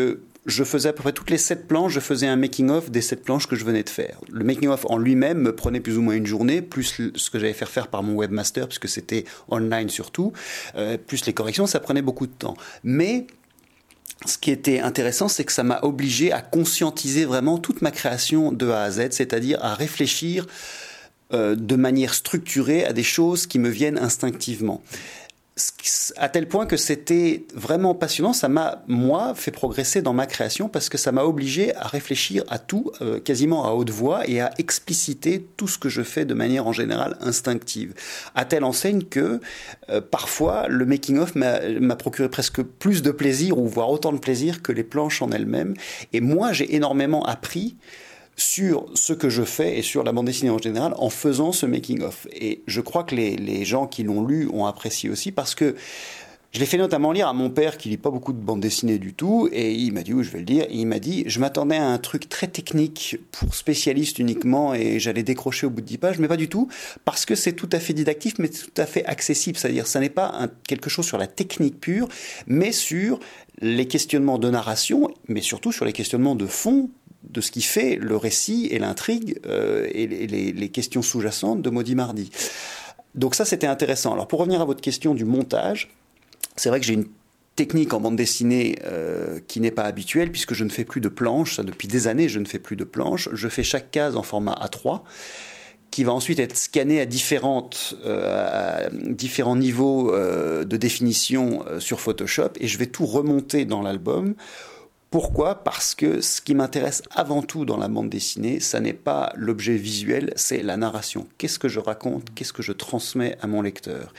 je 0.47 0.65
faisais 0.65 0.89
à 0.89 0.93
peu 0.93 1.03
près 1.03 1.13
toutes 1.13 1.31
les 1.31 1.39
sept 1.39 1.67
planches, 1.67 1.93
je 1.93 2.01
faisais 2.01 2.27
un 2.27 2.37
making-of 2.37 2.91
des 2.91 3.03
sept 3.03 3.23
planches 3.23 3.47
que 3.47 3.57
je 3.57 3.65
venais 3.65 3.83
de 3.83 3.91
faire. 3.91 4.21
Le 4.31 4.45
making-of 4.45 4.87
en 4.89 4.99
lui-même 4.99 5.39
me 5.39 5.55
prenait 5.55 5.81
plus 5.81 5.99
ou 5.99 6.03
moins 6.03 6.15
une 6.15 6.27
journée, 6.27 6.63
plus 6.63 7.13
ce 7.15 7.31
que 7.31 7.39
j'avais 7.39 7.53
fait 7.53 7.67
faire 7.67 7.89
par 7.89 8.03
mon 8.03 8.15
webmaster, 8.15 8.67
puisque 8.67 8.89
c'était 8.89 9.25
online 9.49 9.89
surtout, 9.89 10.33
euh, 10.77 10.97
plus 10.97 11.27
les 11.27 11.33
corrections, 11.33 11.67
ça 11.67 11.81
prenait 11.81 12.03
beaucoup 12.03 12.27
de 12.27 12.33
temps. 12.33 12.57
Mais 12.83 13.27
ce 14.27 14.39
qui 14.39 14.51
était 14.51 14.81
intéressant, 14.81 15.29
c'est 15.29 15.45
que 15.45 15.53
ça 15.53 15.63
m'a 15.63 15.81
obligé 15.83 16.33
à 16.33 16.41
conscientiser 16.41 17.25
vraiment 17.25 17.59
toute 17.59 17.83
ma 17.83 17.91
création 17.91 18.51
de 18.53 18.69
A 18.69 18.83
à 18.83 18.91
Z, 18.91 19.09
c'est-à-dire 19.11 19.63
à 19.63 19.75
réfléchir 19.75 20.47
euh, 21.33 21.55
de 21.55 21.77
manière 21.77 22.15
structurée 22.15 22.85
à 22.85 22.93
des 22.93 23.03
choses 23.03 23.47
qui 23.47 23.59
me 23.59 23.69
viennent 23.69 23.99
instinctivement. 23.99 24.83
À 26.17 26.29
tel 26.29 26.47
point 26.47 26.67
que 26.67 26.77
c'était 26.77 27.45
vraiment 27.55 27.95
passionnant, 27.95 28.33
ça 28.33 28.49
m'a, 28.49 28.83
moi, 28.87 29.35
fait 29.35 29.51
progresser 29.51 30.03
dans 30.03 30.13
ma 30.13 30.27
création 30.27 30.69
parce 30.69 30.89
que 30.89 30.99
ça 30.99 31.13
m'a 31.13 31.25
obligé 31.25 31.75
à 31.75 31.87
réfléchir 31.87 32.45
à 32.49 32.59
tout, 32.59 32.93
euh, 33.01 33.19
quasiment 33.21 33.67
à 33.67 33.73
haute 33.73 33.91
voix, 33.91 34.29
et 34.29 34.41
à 34.41 34.51
expliciter 34.59 35.47
tout 35.57 35.69
ce 35.69 35.79
que 35.79 35.89
je 35.89 36.03
fais 36.03 36.25
de 36.25 36.35
manière 36.35 36.67
en 36.67 36.73
général 36.73 37.17
instinctive. 37.21 37.95
À 38.35 38.45
telle 38.45 38.65
enseigne 38.65 39.03
que 39.03 39.41
euh, 39.91 40.01
parfois 40.01 40.69
le 40.69 40.87
making-of 40.87 41.35
m'a 41.35 41.97
procuré 41.97 42.29
presque 42.29 42.63
plus 42.63 43.03
de 43.03 43.11
plaisir, 43.11 43.59
ou 43.59 43.67
voire 43.67 43.91
autant 43.91 44.13
de 44.13 44.19
plaisir 44.19 44.63
que 44.63 44.73
les 44.73 44.85
planches 44.85 45.23
en 45.23 45.31
elles-mêmes. 45.31 45.75
Et 46.13 46.21
moi, 46.21 46.53
j'ai 46.53 46.75
énormément 46.75 47.25
appris 47.25 47.77
sur 48.39 48.87
ce 48.95 49.13
que 49.13 49.29
je 49.29 49.43
fais 49.43 49.79
et 49.79 49.83
sur 49.83 50.05
la 50.05 50.13
bande 50.13 50.27
dessinée 50.27 50.51
en 50.51 50.59
général 50.59 50.95
en 50.97 51.11
faisant 51.11 51.53
ce 51.53 51.67
making-of. 51.67 52.29
Et 52.33 52.63
je 52.67 52.81
crois 52.81 53.03
que 53.03 53.15
les, 53.15 53.65
gens 53.65 53.87
qui 53.87 54.05
l'ont 54.05 54.25
lu 54.25 54.49
ont 54.53 54.65
apprécié 54.65 55.11
aussi 55.11 55.33
parce 55.33 55.57
que 55.57 55.75
je 56.53 56.61
l'ai 56.61 56.67
fait 56.67 56.79
notamment 56.79 57.11
lire 57.11 57.29
à 57.29 57.33
mon 57.33 57.51
père 57.51 57.77
qui 57.77 57.89
lit 57.89 57.99
pas 57.99 58.11
beaucoup 58.11 58.33
de 58.33 58.39
bande 58.39 58.61
dessinée 58.61 58.99
du 58.99 59.13
tout 59.13 59.49
et 59.53 59.73
il 59.75 59.93
m'a 59.93 60.03
dit 60.03 60.15
oui 60.15 60.25
je 60.25 60.31
vais 60.31 60.39
le 60.39 60.45
dire 60.45 60.65
il 60.71 60.87
m'a 60.87 60.99
dit 60.99 61.25
je 61.27 61.41
m'attendais 61.41 61.77
à 61.77 61.87
un 61.87 61.99
truc 61.99 62.29
très 62.29 62.47
technique 62.47 63.19
pour 63.33 63.55
spécialistes 63.55 64.19
uniquement 64.19 64.73
et 64.73 64.99
j'allais 64.99 65.25
décrocher 65.25 65.67
au 65.67 65.71
bout 65.71 65.83
de 65.83 65.87
10 65.87 65.99
pages 65.99 66.19
mais 66.19 66.29
pas 66.29 66.39
du 66.39 66.49
tout 66.49 66.69
parce 67.05 67.27
que 67.27 67.35
c'est 67.35 67.53
tout 67.53 67.69
à 67.73 67.81
fait 67.81 67.93
didactif 67.93 68.39
mais 68.39 68.49
tout 68.49 68.71
à 68.79 68.87
fait 68.87 69.05
accessible 69.05 69.59
c'est-à-dire 69.59 69.87
ça 69.87 70.01
n'est 70.01 70.09
pas 70.09 70.49
quelque 70.67 70.89
chose 70.89 71.05
sur 71.05 71.19
la 71.19 71.27
technique 71.27 71.81
pure 71.81 72.09
mais 72.47 72.73
sur 72.73 73.21
les 73.61 73.87
questionnements 73.87 74.39
de 74.39 74.49
narration 74.49 75.11
mais 75.27 75.43
surtout 75.43 75.73
sur 75.73 75.85
les 75.85 75.93
questionnements 75.93 76.37
de 76.37 76.47
fond 76.47 76.89
de 77.25 77.41
ce 77.41 77.51
qui 77.51 77.63
fait 77.63 77.97
le 77.97 78.17
récit 78.17 78.69
et 78.71 78.79
l'intrigue 78.79 79.41
euh, 79.47 79.89
et 79.93 80.07
les, 80.07 80.69
questions 80.69 81.03
sous-jacentes 81.03 81.63
de 81.63 81.71
Maudit 81.71 81.95
Mardi. 81.95 82.31
Donc 83.15 83.35
ça, 83.35 83.45
c'était 83.45 83.67
intéressant. 83.67 84.13
Alors 84.13 84.29
pour 84.29 84.41
revenir 84.41 84.61
à 84.61 84.65
votre 84.65 84.81
question 84.81 85.15
du 85.15 85.25
montage, 85.25 85.91
c'est 86.57 86.69
vrai 86.69 86.81
que 86.81 86.87
j'ai 86.87 86.95
une 86.95 87.07
technique 87.57 87.93
en 87.93 88.01
bande 88.01 88.17
dessinée 88.17 88.79
euh, 88.85 89.41
qui 89.49 89.61
n'est 89.61 89.73
pas 89.73 89.83
habituelle 89.83 90.31
puisque 90.31 90.55
je 90.55 90.63
ne 90.63 90.69
fais 90.69 90.85
plus 90.85 91.01
de 91.01 91.09
planches. 91.09 91.57
Ça, 91.57 91.65
depuis 91.65 91.89
des 91.89 92.07
années, 92.07 92.29
je 92.29 92.39
ne 92.39 92.45
fais 92.45 92.61
plus 92.61 92.77
de 92.77 92.85
planches. 92.85 93.29
Je 93.33 93.49
fais 93.49 93.65
chaque 93.65 93.91
case 93.91 94.17
en 94.17 94.23
format 94.23 94.55
A3 94.55 95.01
qui 95.91 96.05
va 96.05 96.13
ensuite 96.13 96.39
être 96.39 96.57
scanné 96.57 97.01
à, 97.01 97.07
différentes, 97.07 97.97
euh, 98.05 98.87
à 98.87 98.91
différents 98.93 99.57
niveaux 99.57 100.13
de 100.13 100.77
définition 100.77 101.65
sur 101.81 101.99
Photoshop 101.99 102.51
et 102.61 102.69
je 102.69 102.79
vais 102.79 102.87
tout 102.87 103.07
remonter 103.07 103.65
dans 103.65 103.83
l'album 103.83 104.35
pourquoi? 105.11 105.65
Parce 105.65 105.95
que 105.95 106.21
ce 106.21 106.43
qui 106.43 106.55
m'intéresse 106.55 107.03
avant 107.11 107.41
tout 107.41 107.65
dans 107.65 107.79
la 107.79 107.89
bande 107.89 108.11
dessinée, 108.11 108.61
ça 108.61 108.79
n'est 108.81 108.93
pas 108.93 109.33
l'objet 109.37 109.77
visuel, 109.77 110.35
c'est 110.37 110.63
la 110.63 110.77
narration. 110.77 111.27
Qu'est-ce 111.39 111.59
que 111.59 111.69
je 111.69 111.81
raconte? 111.81 112.29
Qu'est-ce 112.35 112.53
que 112.53 112.63
je 112.63 112.73
transmets 112.73 113.39
à 113.41 113.47
mon 113.47 113.63
lecteur? 113.63 114.13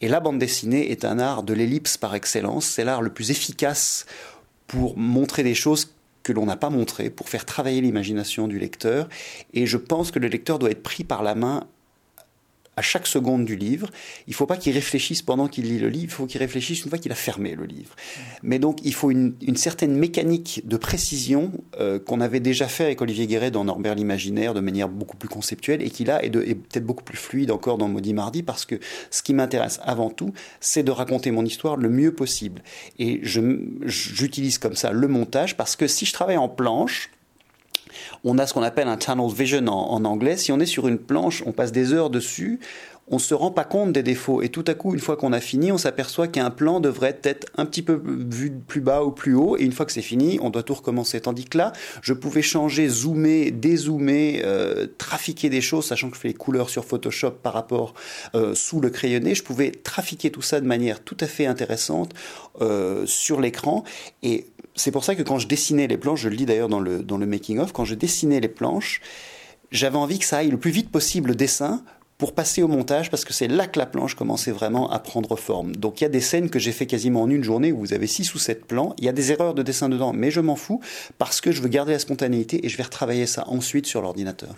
Et 0.00 0.08
la 0.08 0.18
bande 0.18 0.38
dessinée 0.38 0.90
est 0.90 1.04
un 1.04 1.18
art 1.18 1.42
de 1.42 1.52
l'ellipse 1.52 1.98
par 1.98 2.14
excellence. 2.14 2.64
C'est 2.64 2.84
l'art 2.84 3.02
le 3.02 3.12
plus 3.12 3.30
efficace 3.30 4.06
pour 4.66 4.96
montrer 4.96 5.42
des 5.42 5.54
choses 5.54 5.94
que 6.22 6.32
l'on 6.32 6.46
n'a 6.46 6.56
pas 6.56 6.70
montrées, 6.70 7.10
pour 7.10 7.28
faire 7.28 7.44
travailler 7.44 7.82
l'imagination 7.82 8.48
du 8.48 8.58
lecteur. 8.58 9.08
Et 9.52 9.66
je 9.66 9.76
pense 9.76 10.10
que 10.10 10.18
le 10.18 10.28
lecteur 10.28 10.58
doit 10.58 10.70
être 10.70 10.82
pris 10.82 11.04
par 11.04 11.22
la 11.22 11.34
main 11.34 11.66
à 12.80 12.82
chaque 12.82 13.06
seconde 13.06 13.44
du 13.44 13.56
livre. 13.56 13.90
Il 14.26 14.30
ne 14.30 14.34
faut 14.34 14.46
pas 14.46 14.56
qu'il 14.56 14.72
réfléchisse 14.72 15.20
pendant 15.20 15.48
qu'il 15.48 15.66
lit 15.66 15.78
le 15.78 15.90
livre, 15.90 16.04
il 16.04 16.10
faut 16.10 16.26
qu'il 16.26 16.38
réfléchisse 16.38 16.82
une 16.82 16.88
fois 16.88 16.98
qu'il 16.98 17.12
a 17.12 17.14
fermé 17.14 17.54
le 17.54 17.66
livre. 17.66 17.94
Mais 18.42 18.58
donc 18.58 18.78
il 18.84 18.94
faut 18.94 19.10
une, 19.10 19.34
certaine 19.56 19.94
mécanique 19.94 20.62
de 20.64 20.78
précision 20.78 21.52
euh, 21.78 21.98
qu'on 21.98 22.22
avait 22.22 22.40
déjà 22.40 22.68
fait 22.68 22.84
avec 22.84 23.02
Olivier 23.02 23.26
Guéret 23.26 23.50
dans 23.50 23.64
Norbert 23.64 23.94
l'imaginaire 23.94 24.54
de 24.54 24.60
manière 24.60 24.88
beaucoup 24.88 25.18
plus 25.18 25.28
conceptuelle 25.28 25.82
et 25.82 25.90
qui 25.90 26.04
là 26.04 26.24
est, 26.24 26.30
peut-être 26.30 26.86
beaucoup 26.86 27.04
plus 27.04 27.18
fluide 27.18 27.50
encore 27.50 27.76
dans 27.76 27.88
Maudit 27.88 28.14
Mardi 28.14 28.42
parce 28.42 28.64
que 28.64 28.76
ce 29.10 29.22
qui 29.22 29.34
m'intéresse 29.34 29.78
avant 29.82 30.08
tout, 30.08 30.32
c'est 30.60 30.82
de 30.82 30.90
raconter 30.90 31.30
mon 31.30 31.44
histoire 31.44 31.76
le 31.76 31.90
mieux 31.90 32.14
possible. 32.14 32.62
Et 32.98 33.20
j'utilise 33.22 34.56
comme 34.56 34.74
ça 34.74 34.92
le 34.92 35.06
montage 35.06 35.58
parce 35.58 35.76
que 35.76 35.86
si 35.86 36.06
je 36.06 36.14
travaille 36.14 36.38
en 36.38 36.48
planche, 36.48 37.10
on 38.24 38.38
a 38.38 38.46
ce 38.46 38.54
qu'on 38.54 38.62
appelle 38.62 38.88
un 38.88 38.96
tunnel 38.96 39.30
vision 39.32 39.66
en, 39.68 40.04
anglais. 40.04 40.36
Si 40.36 40.52
on 40.52 40.60
est 40.60 40.66
sur 40.66 40.88
une 40.88 40.98
planche, 40.98 41.42
on 41.46 41.52
passe 41.52 41.72
des 41.72 41.92
heures 41.92 42.10
dessus, 42.10 42.60
on 43.10 43.16
ne 43.16 43.20
se 43.20 43.34
rend 43.34 43.50
pas 43.50 43.64
compte 43.64 43.92
des 43.92 44.04
défauts. 44.04 44.40
Et 44.40 44.48
tout 44.48 44.64
à 44.68 44.74
coup, 44.74 44.94
une 44.94 45.00
fois 45.00 45.16
qu'on 45.16 45.32
a 45.32 45.40
fini, 45.40 45.72
on 45.72 45.78
s'aperçoit 45.78 46.28
qu'un 46.28 46.50
plan 46.50 46.78
devrait 46.78 47.18
être 47.24 47.48
un 47.56 47.66
petit 47.66 47.82
peu 47.82 48.00
vu 48.04 48.52
plus 48.52 48.80
bas 48.80 49.02
ou 49.02 49.10
plus 49.10 49.34
haut. 49.34 49.56
Et 49.58 49.64
une 49.64 49.72
fois 49.72 49.84
que 49.84 49.92
c'est 49.92 50.00
fini, 50.00 50.38
on 50.40 50.50
doit 50.50 50.62
tout 50.62 50.74
recommencer. 50.74 51.20
Tandis 51.20 51.44
que 51.44 51.58
là, 51.58 51.72
je 52.02 52.12
pouvais 52.12 52.42
changer, 52.42 52.88
zoomer, 52.88 53.50
dézoomer, 53.50 54.42
euh, 54.44 54.86
trafiquer 54.96 55.50
des 55.50 55.60
choses, 55.60 55.86
sachant 55.86 56.08
que 56.08 56.16
je 56.16 56.20
fais 56.20 56.28
les 56.28 56.34
couleurs 56.34 56.70
sur 56.70 56.84
Photoshop 56.84 57.32
par 57.42 57.52
rapport 57.52 57.94
euh, 58.36 58.54
sous 58.54 58.80
le 58.80 58.90
crayonné. 58.90 59.34
Je 59.34 59.42
pouvais 59.42 59.72
trafiquer 59.72 60.30
tout 60.30 60.42
ça 60.42 60.60
de 60.60 60.66
manière 60.66 61.02
tout 61.02 61.16
à 61.18 61.26
fait 61.26 61.46
intéressante 61.46 62.14
euh, 62.60 63.04
sur 63.06 63.40
l'écran. 63.40 63.82
Et 64.22 64.46
c'est 64.80 64.90
pour 64.90 65.04
ça 65.04 65.14
que 65.14 65.22
quand 65.22 65.38
je 65.38 65.46
dessinais 65.46 65.86
les 65.86 65.98
planches, 65.98 66.22
je 66.22 66.28
le 66.28 66.36
lis 66.36 66.46
d'ailleurs 66.46 66.68
dans 66.68 66.80
le, 66.80 67.26
making-of, 67.26 67.72
quand 67.72 67.84
je 67.84 67.94
dessinais 67.94 68.40
les 68.40 68.48
planches, 68.48 69.00
j'avais 69.70 69.98
envie 69.98 70.18
que 70.18 70.24
ça 70.24 70.38
aille 70.38 70.50
le 70.50 70.58
plus 70.58 70.70
vite 70.70 70.90
possible 70.90 71.28
le 71.28 71.34
dessin 71.34 71.82
pour 72.20 72.34
passer 72.34 72.62
au 72.62 72.68
montage 72.68 73.10
parce 73.10 73.24
que 73.24 73.32
c'est 73.32 73.48
là 73.48 73.66
que 73.66 73.78
la 73.78 73.86
planche 73.86 74.14
commençait 74.14 74.52
vraiment 74.52 74.90
à 74.90 74.98
prendre 74.98 75.36
forme. 75.36 75.74
Donc 75.74 76.00
il 76.00 76.04
y 76.04 76.06
a 76.06 76.10
des 76.10 76.20
scènes 76.20 76.50
que 76.50 76.58
j'ai 76.58 76.70
fait 76.70 76.86
quasiment 76.86 77.22
en 77.22 77.30
une 77.30 77.42
journée 77.42 77.72
où 77.72 77.78
vous 77.78 77.94
avez 77.94 78.06
6 78.06 78.34
ou 78.34 78.38
7 78.38 78.66
plans, 78.66 78.94
il 78.98 79.06
y 79.06 79.08
a 79.08 79.12
des 79.12 79.32
erreurs 79.32 79.54
de 79.54 79.62
dessin 79.62 79.88
dedans, 79.88 80.12
mais 80.12 80.30
je 80.30 80.40
m'en 80.40 80.54
fous 80.54 80.82
parce 81.16 81.40
que 81.40 81.50
je 81.50 81.62
veux 81.62 81.68
garder 81.68 81.92
la 81.92 81.98
spontanéité 81.98 82.64
et 82.64 82.68
je 82.68 82.76
vais 82.76 82.82
retravailler 82.82 83.24
ça 83.24 83.48
ensuite 83.48 83.86
sur 83.86 84.02
l'ordinateur. 84.02 84.50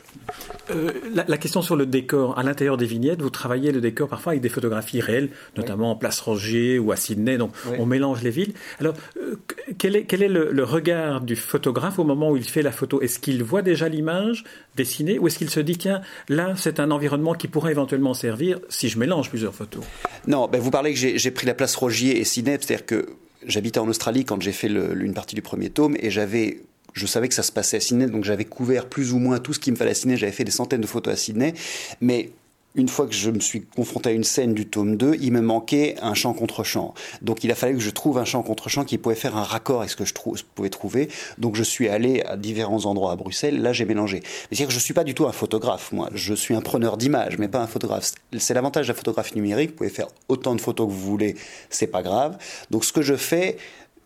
Euh, 0.73 0.90
la, 1.14 1.38
question 1.38 1.62
sur 1.62 1.76
le 1.76 1.87
décor, 1.87 2.37
à 2.37 2.42
l'intérieur 2.42 2.76
des 2.76 2.87
vignettes, 2.87 3.23
vous 3.23 3.31
travaillez 3.31 3.71
le 3.71 3.81
décor 3.81 4.09
parfois 4.09 4.33
avec 4.33 4.42
des 4.42 4.49
photographies 4.49 5.00
réelles, 5.00 5.31
notamment 5.57 5.92
en 5.92 5.97
Place 5.97 6.19
Roger 6.19 6.81
ou 6.81 6.90
à 6.90 6.97
Sydney, 6.97 7.38
donc 7.38 7.52
on 7.78 7.87
mélange 7.87 8.23
les 8.23 8.31
villes. 8.31 8.54
Alors 8.81 8.95
euh, 9.19 9.37
quel 9.78 9.95
est, 9.95 10.04
quel 10.04 10.25
est 10.25 10.28
le, 10.28 10.64
regard 10.64 11.21
du 11.21 11.37
photographe 11.37 12.00
au 12.00 12.04
moment 12.04 12.31
où 12.33 12.37
il 12.37 12.49
fait 12.49 12.62
la 12.62 12.73
photo? 12.73 13.00
Est-ce 13.00 13.21
qu'il 13.21 13.45
voit 13.45 13.62
déjà 13.62 13.88
l'image 13.88 14.42
dessinée 14.76 15.21
ou 15.21 15.28
est-ce 15.28 15.38
qu'il 15.38 15.50
se 15.50 15.61
dit 15.61 15.76
tiens 15.76 16.00
là 16.28 16.54
c'est 16.57 16.81
un 16.81 16.90
environnement 16.90 17.35
qui 17.35 17.49
pourrait 17.53 17.71
éventuellement 17.71 18.15
servir 18.15 18.59
si 18.69 18.89
je 18.89 18.99
mélange 18.99 19.29
plusieurs 19.29 19.55
photos. 19.55 19.85
Non, 20.27 20.49
ben 20.49 20.61
vous 20.61 20.73
parlez 20.73 20.93
que 20.93 20.99
j'ai 20.99 21.31
pris 21.31 21.47
la 21.47 21.55
place 21.55 21.77
Rogier 21.77 22.19
et 22.19 22.25
Ciné, 22.25 22.59
c'est-à-dire 22.61 22.85
que 22.85 23.07
j'habitais 23.47 23.79
en 23.79 23.89
Australie 23.89 24.25
quand 24.25 24.43
j'ai 24.43 24.53
fait 24.53 24.69
une 24.69 25.15
partie 25.15 25.37
du 25.37 25.43
premier 25.43 25.71
tome 25.71 25.97
et 26.01 26.11
j'avais 26.11 26.63
je 26.95 27.07
savais 27.07 27.29
que 27.29 27.35
ça 27.35 27.43
se 27.43 27.53
passait 27.53 27.79
à 27.79 27.81
Sydney, 27.81 28.07
donc 28.07 28.25
j'avais 28.25 28.45
couvert 28.45 28.87
plus 28.87 29.13
ou 29.15 29.19
moins 29.19 29.39
tout 29.39 29.55
ce 29.55 29.61
qu'il 29.61 29.73
me 29.73 29.79
fallait 29.79 29.93
à 29.93 29.95
Sydney. 29.95 30.17
J'avais 30.17 30.33
fait 30.33 30.45
des 30.45 30.51
centaines 30.51 30.83
de 30.83 30.87
photos 30.87 31.15
à 31.15 31.17
Sydney, 31.17 31.55
mais 32.03 32.33
une 32.75 32.88
fois 32.88 33.07
que 33.07 33.14
je 33.14 33.31
me 33.31 33.41
suis 33.41 33.62
confronté 33.62 34.11
à 34.11 34.12
une 34.12 34.25
scène 34.25 34.55
du 34.55 34.67
tome 34.67 34.97
2, 34.97 35.17
il 35.21 35.33
me 35.33 35.41
manquait 35.41 35.97
un 36.00 36.14
champ 36.14 36.33
contre 36.33 36.64
champ. 36.64 36.95
Donc 37.21 37.45
il 37.45 37.50
a 37.50 37.55
fallu 37.55 37.75
que 37.75 37.83
je 37.83 37.91
trouve 37.91 38.19
un 38.19 38.25
champ 38.25 38.43
contre 38.43 38.69
champ 38.69 38.85
qui 38.85 38.99
pouvait 38.99 39.14
faire 39.14 39.37
un 39.37 39.43
raccord 39.43 39.81
avec 39.81 39.91
ce 39.91 39.97
que 39.97 40.05
je 40.05 40.14
pouvais 40.55 40.71
trouver. 40.71 41.09
Donc 41.38 41.55
je 41.57 41.62
suis 41.62 41.88
allé 41.88 42.23
à 42.23 42.37
différents 42.37 42.87
endroits 42.87 43.12
à 43.12 43.17
Bruxelles. 43.17 43.61
Là, 43.61 43.73
j'ai 43.73 43.85
mélangé. 43.85 44.23
C'est-à-dire 44.25 44.69
que 44.69 44.73
je 44.73 44.79
suis 44.79 44.95
pas 44.95 45.05
du 45.05 45.14
tout 45.14 45.26
un 45.26 45.33
photographe, 45.33 45.93
moi. 45.93 46.09
Je 46.14 46.35
suis 46.35 46.55
un 46.55 46.62
preneur 46.62 46.97
d'images, 46.97 47.38
mais 47.38 47.49
pas 47.49 47.61
un 47.61 47.67
photographe. 47.67 48.12
C'est 48.38 48.55
l'avantage 48.55 48.87
de 48.87 48.93
la 48.93 48.97
photographie 48.97 49.35
numérique. 49.35 49.71
Vous 49.71 49.76
pouvez 49.76 49.91
faire 49.91 50.09
autant 50.29 50.55
de 50.55 50.61
photos 50.61 50.87
que 50.87 50.93
vous 50.93 51.11
voulez, 51.11 51.37
c'est 51.69 51.87
pas 51.87 52.02
grave. 52.02 52.38
Donc 52.71 52.85
ce 52.85 52.93
que 52.93 53.02
je 53.02 53.17
fais, 53.17 53.59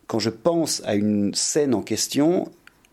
quand 0.07 0.19
je 0.19 0.29
pense 0.29 0.81
à 0.85 0.95
une 0.95 1.33
scène 1.33 1.73
en 1.73 1.81
question, 1.81 2.49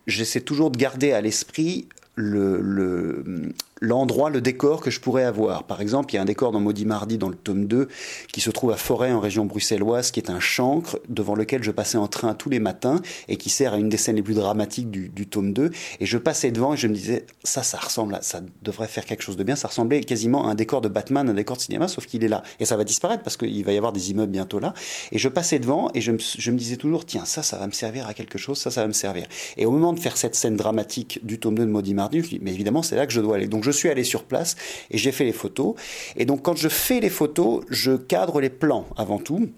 j'essaie 0.06 0.40
toujours 0.40 0.70
de 0.70 0.78
garder 0.78 1.12
à 1.12 1.20
l'esprit 1.20 1.88
le, 2.16 3.52
l'endroit, 3.84 4.30
le 4.30 4.40
décor 4.40 4.80
que 4.80 4.90
je 4.90 5.00
pourrais 5.00 5.24
avoir. 5.24 5.64
Par 5.64 5.80
exemple, 5.80 6.12
il 6.12 6.16
y 6.16 6.18
a 6.18 6.22
un 6.22 6.26
décor 6.26 6.52
dans 6.52 6.60
Maudit 6.60 6.86
Mardi, 6.86 7.18
dans 7.18 7.28
le 7.28 7.36
tome 7.36 7.66
2, 7.66 7.88
qui 8.32 8.40
se 8.40 8.50
trouve 8.50 8.72
à 8.72 8.76
Forêt, 8.76 9.12
en 9.12 9.20
région 9.20 9.44
bruxelloise, 9.44 10.10
qui 10.10 10.20
est 10.20 10.30
un 10.30 10.40
chancre 10.40 10.98
devant 11.08 11.34
lequel 11.34 11.62
je 11.62 11.70
passais 11.70 11.98
en 11.98 12.08
train 12.08 12.34
tous 12.34 12.50
les 12.50 12.58
matins 12.58 13.00
et 13.28 13.36
qui 13.36 13.50
sert 13.50 13.74
à 13.74 13.78
une 13.78 13.88
des 13.88 13.96
scènes 13.96 14.16
les 14.16 14.22
plus 14.22 14.34
dramatiques 14.34 14.90
du, 14.90 15.26
tome 15.26 15.52
2. 15.52 15.70
Et 16.00 16.06
je 16.06 16.18
passais 16.18 16.50
devant 16.50 16.74
et 16.74 16.76
je 16.76 16.88
me 16.88 16.94
disais, 16.94 17.26
ça, 17.44 17.62
ça 17.62 17.78
ressemble 17.78 18.16
à, 18.16 18.22
ça 18.22 18.40
devrait 18.62 18.88
faire 18.88 19.04
quelque 19.04 19.22
chose 19.22 19.36
de 19.36 19.44
bien. 19.44 19.56
Ça 19.56 19.68
ressemblait 19.68 20.00
quasiment 20.00 20.46
à 20.48 20.50
un 20.50 20.54
décor 20.54 20.80
de 20.80 20.88
Batman, 20.88 21.28
un 21.28 21.34
décor 21.34 21.56
de 21.56 21.62
cinéma, 21.62 21.88
sauf 21.88 22.06
qu'il 22.06 22.24
est 22.24 22.28
là. 22.28 22.42
Et 22.60 22.64
ça 22.64 22.76
va 22.76 22.84
disparaître 22.84 23.22
parce 23.22 23.36
qu'il 23.36 23.64
va 23.64 23.72
y 23.72 23.76
avoir 23.76 23.92
des 23.92 24.10
immeubles 24.10 24.32
bientôt 24.32 24.58
là. 24.58 24.74
Et 25.12 25.18
je 25.18 25.28
passais 25.28 25.58
devant 25.58 25.90
et 25.94 26.00
je 26.00 26.12
me, 26.12 26.18
je 26.18 26.50
me 26.50 26.58
disais 26.58 26.76
toujours, 26.76 27.04
tiens, 27.04 27.24
ça, 27.24 27.42
ça 27.42 27.58
va 27.58 27.66
me 27.66 27.72
servir 27.72 28.06
à 28.06 28.14
quelque 28.14 28.38
chose, 28.38 28.58
ça, 28.58 28.70
ça 28.70 28.82
va 28.82 28.88
me 28.88 28.92
servir. 28.92 29.26
Et 29.56 29.66
au 29.66 29.70
moment 29.70 29.92
de 29.92 30.00
faire 30.00 30.16
cette 30.16 30.34
scène 30.34 30.56
dramatique 30.56 31.20
du 31.24 31.38
tome 31.38 31.56
2 31.56 31.66
de 31.66 31.70
Maudit 31.70 31.94
Mardi, 31.94 32.18
je 32.20 32.24
me 32.24 32.28
dis, 32.28 32.38
mais 32.40 32.52
évidemment, 32.52 32.82
c'est 32.82 32.96
là 32.96 33.06
que 33.06 33.12
je 33.12 33.20
dois 33.20 33.36
aller. 33.36 33.48
Donc 33.48 33.64
je 33.64 33.70
suis 33.74 33.88
allé 33.88 34.04
sur 34.04 34.24
place 34.24 34.56
et 34.90 34.98
j'ai 34.98 35.12
fait 35.12 35.24
les 35.24 35.32
photos. 35.32 35.74
Et 36.16 36.24
donc 36.24 36.42
quand 36.42 36.56
je 36.56 36.68
fais 36.68 37.00
les 37.00 37.10
photos, 37.10 37.64
je 37.68 37.92
cadre 37.92 38.40
les 38.40 38.50
plans 38.50 38.86
avant 38.96 39.18
tout 39.18 39.48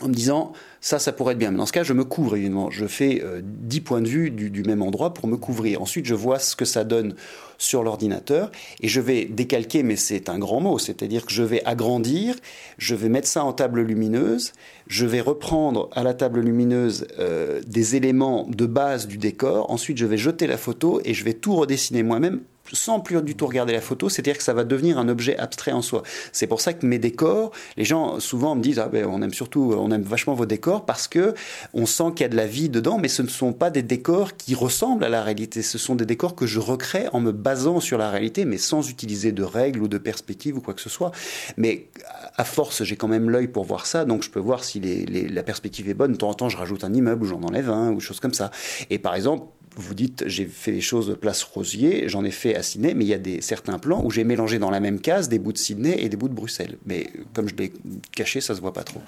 en 0.00 0.08
me 0.08 0.14
disant 0.14 0.52
ça, 0.80 0.98
ça 0.98 1.12
pourrait 1.12 1.32
être 1.32 1.38
bien. 1.38 1.50
Mais 1.50 1.58
dans 1.58 1.66
ce 1.66 1.72
cas, 1.72 1.84
je 1.84 1.92
me 1.92 2.04
couvre 2.04 2.36
évidemment. 2.36 2.70
Je 2.70 2.86
fais 2.86 3.22
euh, 3.24 3.40
10 3.42 3.80
points 3.80 4.00
de 4.02 4.08
vue 4.08 4.30
du, 4.30 4.62
même 4.64 4.82
endroit 4.82 5.14
pour 5.14 5.28
me 5.28 5.36
couvrir. 5.36 5.80
Ensuite, 5.80 6.04
je 6.04 6.14
vois 6.14 6.38
ce 6.38 6.56
que 6.56 6.64
ça 6.64 6.84
donne 6.84 7.14
sur 7.58 7.84
l'ordinateur 7.84 8.50
et 8.80 8.88
je 8.88 9.00
vais 9.00 9.24
décalquer, 9.24 9.82
mais 9.82 9.96
c'est 9.96 10.28
un 10.28 10.38
grand 10.38 10.60
mot, 10.60 10.78
c'est-à-dire 10.78 11.24
que 11.24 11.32
je 11.32 11.44
vais 11.44 11.64
agrandir, 11.64 12.34
je 12.76 12.94
vais 12.96 13.08
mettre 13.08 13.28
ça 13.28 13.44
en 13.44 13.52
table 13.52 13.80
lumineuse, 13.82 14.52
je 14.88 15.06
vais 15.06 15.20
reprendre 15.20 15.88
à 15.92 16.02
la 16.02 16.12
table 16.12 16.40
lumineuse 16.40 17.06
euh, 17.20 17.60
des 17.64 17.94
éléments 17.94 18.46
de 18.50 18.66
base 18.66 19.06
du 19.06 19.16
décor, 19.16 19.70
ensuite 19.70 19.96
je 19.96 20.06
vais 20.06 20.18
jeter 20.18 20.48
la 20.48 20.58
photo 20.58 21.00
et 21.04 21.14
je 21.14 21.24
vais 21.24 21.34
tout 21.34 21.54
redessiner 21.54 22.02
moi-même 22.02 22.40
sans 22.72 23.00
plus 23.00 23.22
du 23.22 23.34
tout 23.34 23.46
regarder 23.46 23.72
la 23.72 23.80
photo, 23.80 24.08
c'est-à-dire 24.08 24.36
que 24.36 24.42
ça 24.42 24.54
va 24.54 24.64
devenir 24.64 24.98
un 24.98 25.08
objet 25.08 25.36
abstrait 25.36 25.72
en 25.72 25.82
soi. 25.82 26.02
C'est 26.32 26.46
pour 26.46 26.60
ça 26.60 26.72
que 26.72 26.86
mes 26.86 26.98
décors, 26.98 27.50
les 27.76 27.84
gens 27.84 28.20
souvent 28.20 28.54
me 28.54 28.62
disent 28.62 28.78
ah 28.78 28.88
ben 28.88 29.06
on 29.06 29.22
aime 29.22 29.34
surtout, 29.34 29.74
on 29.76 29.90
aime 29.90 30.02
vachement 30.02 30.34
vos 30.34 30.46
décors 30.46 30.84
parce 30.84 31.08
que 31.08 31.34
on 31.72 31.86
sent 31.86 32.12
qu'il 32.14 32.22
y 32.22 32.24
a 32.24 32.28
de 32.28 32.36
la 32.36 32.46
vie 32.46 32.68
dedans, 32.68 32.98
mais 32.98 33.08
ce 33.08 33.22
ne 33.22 33.28
sont 33.28 33.52
pas 33.52 33.70
des 33.70 33.82
décors 33.82 34.36
qui 34.36 34.54
ressemblent 34.54 35.04
à 35.04 35.08
la 35.08 35.22
réalité. 35.22 35.62
Ce 35.62 35.78
sont 35.78 35.94
des 35.94 36.06
décors 36.06 36.34
que 36.34 36.46
je 36.46 36.58
recrée 36.58 37.06
en 37.12 37.20
me 37.20 37.32
basant 37.32 37.80
sur 37.80 37.98
la 37.98 38.10
réalité, 38.10 38.44
mais 38.44 38.58
sans 38.58 38.88
utiliser 38.88 39.32
de 39.32 39.42
règles 39.42 39.82
ou 39.82 39.88
de 39.88 39.98
perspectives 39.98 40.56
ou 40.56 40.60
quoi 40.60 40.74
que 40.74 40.80
ce 40.80 40.90
soit. 40.90 41.12
Mais 41.56 41.88
à 42.36 42.44
force, 42.44 42.82
j'ai 42.82 42.96
quand 42.96 43.08
même 43.08 43.30
l'œil 43.30 43.48
pour 43.48 43.64
voir 43.64 43.86
ça, 43.86 44.04
donc 44.04 44.22
je 44.22 44.30
peux 44.30 44.40
voir 44.40 44.64
si 44.64 44.80
la 44.80 45.42
perspective 45.42 45.88
est 45.88 45.94
bonne. 45.94 46.12
De 46.12 46.16
temps 46.16 46.30
en 46.30 46.34
temps, 46.34 46.48
je 46.48 46.56
rajoute 46.56 46.84
un 46.84 46.92
immeuble 46.92 47.24
ou 47.24 47.26
j'en 47.26 47.42
enlève 47.42 47.70
un 47.70 47.92
ou 47.92 48.00
choses 48.00 48.20
comme 48.20 48.34
ça. 48.34 48.50
Et 48.90 48.98
par 48.98 49.14
exemple, 49.14 49.46
vous 49.76 49.94
dites, 49.94 50.24
j'ai 50.26 50.46
fait 50.46 50.70
les 50.70 50.80
choses 50.80 51.08
de 51.08 51.14
place 51.14 51.42
Rosier, 51.42 52.08
j'en 52.08 52.24
ai 52.24 52.30
fait 52.30 52.54
à 52.54 52.62
Sydney, 52.62 52.94
mais 52.94 53.04
il 53.04 53.08
y 53.08 53.14
a 53.14 53.18
des, 53.18 53.40
certains 53.40 53.78
plans 53.78 54.04
où 54.04 54.10
j'ai 54.10 54.24
mélangé 54.24 54.58
dans 54.58 54.70
la 54.70 54.80
même 54.80 55.00
case 55.00 55.28
des 55.28 55.38
bouts 55.38 55.52
de 55.52 55.58
Sydney 55.58 55.96
et 55.98 56.08
des 56.08 56.16
bouts 56.16 56.28
de 56.28 56.34
Bruxelles. 56.34 56.76
Mais 56.86 57.08
comme 57.32 57.48
je 57.48 57.54
l'ai 57.56 57.72
caché, 58.12 58.40
ça 58.40 58.54
se 58.54 58.60
voit 58.60 58.72
pas 58.72 58.84
trop. 58.84 59.00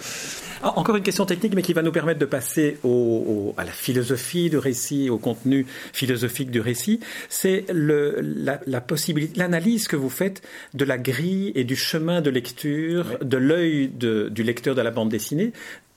Ah, 0.63 0.79
encore 0.79 0.97
une 0.97 1.03
question 1.03 1.27
technique, 1.27 1.55
mais 1.55 1.63
qui 1.63 1.73
va 1.73 1.83
nous 1.83 1.93
permettre 1.93 2.19
de 2.19 2.27
passer 2.27 2.79
au, 2.83 2.89
au, 2.89 3.55
à 3.57 3.65
la 3.65 3.73
philosophie 3.73 4.51
du 4.51 4.59
récit, 4.59 5.11
au 5.11 5.19
contenu 5.19 5.67
philosophique 5.93 6.51
du 6.51 6.61
récit. 6.61 7.01
C'est 7.29 7.65
la, 7.73 8.61
la 8.67 8.81
possibilité, 8.81 9.39
l'analyse 9.39 9.89
que 9.89 9.97
vous 9.97 10.11
faites 10.11 10.43
de 10.75 10.85
la 10.85 10.99
grille 10.99 11.53
et 11.55 11.65
du 11.65 11.77
chemin 11.77 12.21
de 12.21 12.31
lecture, 12.31 13.07
oui. 13.21 13.27
de 13.27 13.37
l'œil 13.37 13.89
du 13.89 14.43
lecteur 14.43 14.75
de 14.75 14.83
la 14.83 14.91
bande 14.91 15.11
dessinée, 15.11 15.53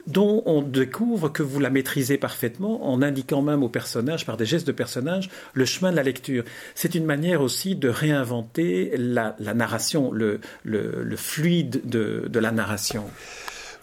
dont 0.10 0.44
on 0.46 0.62
découvre 0.62 1.30
que 1.30 1.44
vous 1.44 1.60
la 1.60 1.70
maîtrisez 1.70 2.18
parfaitement 2.18 2.90
en 2.92 3.02
indiquant 3.02 3.42
même 3.42 3.64
au 3.64 3.70
personnage, 3.70 4.26
par 4.26 4.38
des 4.38 4.46
gestes 4.46 4.68
de 4.68 4.72
personnage, 4.72 5.30
le 5.54 5.66
chemin 5.66 5.92
de 5.92 5.96
la 5.96 6.04
lecture. 6.04 6.44
C'est 6.76 6.96
une 6.96 7.06
manière 7.06 7.42
aussi 7.42 7.76
de 7.76 7.90
réinventer 7.90 8.94
la, 8.98 9.36
la 9.40 9.54
narration, 9.54 10.12
le, 10.12 10.40
le, 10.64 11.04
le 11.04 11.16
fluide 11.16 11.82
de, 11.86 12.28
de, 12.28 12.40
la 12.40 12.52
narration. 12.52 13.06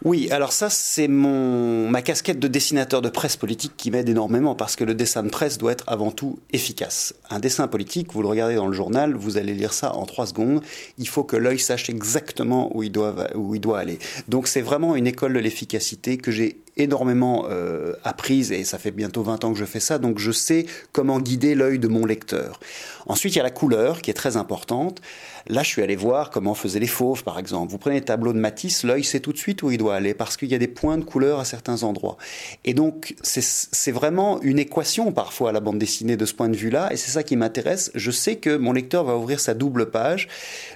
Oui, 0.05 0.29
alors 0.31 0.53
ça 0.53 0.69
c'est 0.69 1.09
mon 1.09 1.89
ma 1.89 2.03
casquette 2.03 2.39
de 2.39 2.49
dessinateur 2.49 3.01
de 3.01 3.09
presse 3.09 3.37
politique 3.37 3.73
qui 3.77 3.91
m'aide 3.91 4.09
énormément 4.09 4.55
parce 4.55 4.77
que 4.77 4.85
le 4.85 4.95
dessin 4.95 5.23
de 5.23 5.31
presse 5.31 5.57
doit 5.57 5.73
être 5.73 5.85
avant 5.87 6.11
tout 6.11 6.39
efficace. 6.53 7.15
Un 7.31 7.39
dessin 7.39 7.67
politique, 7.67 8.13
vous 8.13 8.21
le 8.21 8.29
regardez 8.29 8.57
dans 8.57 8.67
le 8.67 8.75
journal, 8.75 9.15
vous 9.15 9.39
allez 9.39 9.55
lire 9.55 9.73
ça 9.73 9.95
en 9.95 10.05
trois 10.05 10.27
secondes. 10.27 10.63
Il 10.99 11.09
faut 11.09 11.25
que 11.25 11.37
l'œil 11.37 11.59
sache 11.59 11.89
exactement 11.89 12.77
où 12.77 12.83
il 12.83 12.93
doit 12.93 13.35
où 13.35 13.55
il 13.55 13.61
doit 13.61 13.79
aller. 13.79 13.99
Donc 14.29 14.49
c'est 14.49 14.61
vraiment 14.61 14.97
une 14.97 15.07
école 15.07 15.33
de 15.33 15.39
l'efficacité 15.39 16.19
que 16.19 16.31
j'ai 16.31 16.61
énormément 16.77 17.47
euh, 17.49 17.95
apprise 18.05 18.53
et 18.53 18.65
ça 18.65 18.79
fait 18.79 18.91
bientôt 18.91 19.23
20 19.23 19.45
ans 19.45 19.53
que 19.53 19.59
je 19.59 19.65
fais 19.65 19.81
ça, 19.81 19.99
donc 19.99 20.19
je 20.19 20.31
sais 20.31 20.67
comment 20.93 21.21
guider 21.21 21.55
l'œil 21.55 21.79
de 21.79 21.89
mon 21.89 22.05
lecteur. 22.05 22.61
Ensuite, 23.07 23.35
il 23.35 23.39
y 23.39 23.41
a 23.41 23.45
la 23.45 23.51
couleur 23.51 24.03
qui 24.03 24.11
est 24.11 24.15
très 24.15 24.37
importante. 24.37 25.01
Là, 25.49 25.63
je 25.63 25.69
suis 25.69 25.83
allé 25.83 25.95
voir 25.95 26.31
comment 26.31 26.55
faisaient 26.55 26.81
les 26.81 26.87
fauves, 26.87 27.23
par 27.23 27.39
exemple. 27.39 27.71
Vous 27.71 27.79
prenez 27.79 27.97
le 27.97 28.05
tableau 28.05 28.33
de 28.33 28.39
Matisse, 28.39 28.83
l'œil 28.83 29.05
sait 29.05 29.21
tout 29.21 29.33
de 29.33 29.39
suite 29.39 29.63
où 29.63 29.71
il 29.71 29.79
doit 29.79 29.95
aller 29.95 30.13
parce 30.13 30.37
qu'il 30.37 30.51
y 30.51 30.55
a 30.55 30.59
des 30.59 30.69
points 30.69 30.99
de 30.99 31.05
couleur 31.05 31.39
à 31.39 31.45
certains 31.45 31.83
endroits. 31.85 32.17
Et 32.65 32.75
donc, 32.75 33.15
c'est 33.23 33.93
vraiment 33.93 34.41
une 34.43 34.59
équation 34.59 35.13
parfois 35.13 35.51
à 35.51 35.53
la 35.53 35.61
bande 35.61 35.79
dessinée 35.79 36.17
de 36.17 36.27
ce 36.27 36.35
point 36.35 36.49
de 36.49 36.57
vue-là, 36.57 36.93
et 36.93 36.97
c'est 36.97 37.13
ça 37.13 37.23
qui 37.23 37.37
m'intéresse. 37.37 37.91
Je 37.95 38.11
sais 38.11 38.37
que 38.37 38.57
mon 38.57 38.73
lecteur 38.73 39.05
va 39.05 39.17
ouvrir 39.17 39.39
sa 39.39 39.55
double 39.55 39.91
page, 39.91 40.29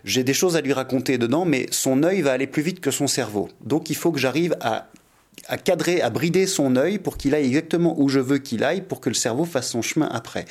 j'ai 0.05 0.23
des 0.23 0.35
choses 0.35 0.57
à 0.57 0.61
lui 0.61 0.73
raconter 0.73 1.19
dedans, 1.19 1.45
mais 1.45 1.67
son 1.71 2.03
œil 2.03 2.23
va 2.23 2.33
aller 2.33 2.47
plus 2.47 2.63
vite 2.63 2.81
que 2.81 2.91
son 2.91 3.07
cerveau. 3.07 3.49
Donc, 3.65 3.91
il 3.91 3.97
faut 3.97 4.13
que 4.13 4.19
j'arrive 4.19 4.57
à 4.61 4.87
à 5.49 5.59
cadrer, 5.59 6.01
à 6.01 6.11
brider 6.11 6.47
son 6.47 6.77
œil 6.77 6.99
pour 6.99 7.17
qu'il 7.17 7.35
aille 7.35 7.47
exactement 7.47 7.95
où 7.99 8.09
je 8.09 8.21
veux 8.21 8.39
qu'il 8.39 8.65
aille 8.65 8.83
pour 8.83 9.01
que 9.01 9.09
le 9.09 9.15
cerveau 9.15 9.45
fasse 9.45 9.71
son 9.71 9.83
chemin 9.83 10.09
après. 10.11 10.45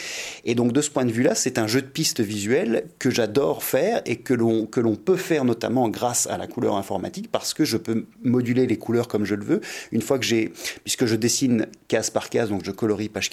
Et 0.46 0.56
donc 0.56 0.74
de 0.74 0.82
ce 0.82 0.90
point 0.90 1.06
de 1.06 1.12
vue-là, 1.12 1.36
c'est 1.36 1.58
un 1.58 1.68
jeu 1.68 1.82
de 1.82 1.88
pistes 1.88 2.22
visuelles 2.22 2.86
que 3.00 3.10
j'adore 3.10 3.64
faire 3.64 4.02
et 4.06 4.18
que 4.18 4.34
l'on 4.34 4.66
que 4.66 4.80
l'on 4.80 4.96
peut 4.96 5.18
faire 5.18 5.46
notamment 5.46 5.90
grâce 5.90 6.28
à 6.28 6.38
la 6.38 6.48
couleur 6.48 6.76
informatique 6.76 7.32
parce 7.32 7.54
que 7.54 7.66
je 7.66 7.78
peux 7.78 8.06
moduler 8.24 8.68
les 8.68 8.78
couleurs 8.78 9.08
comme 9.08 9.26
je 9.26 9.36
le 9.36 9.46
veux. 9.46 9.62
Une 9.92 10.02
fois 10.02 10.20
que 10.20 10.26
j'ai, 10.26 10.52
puisque 10.84 11.06
je 11.06 11.16
dessine 11.16 11.68
case 11.88 12.10
par 12.10 12.30
case, 12.30 12.50
donc 12.50 12.64
je 12.66 12.72
colorie 12.72 13.10
page 13.10 13.30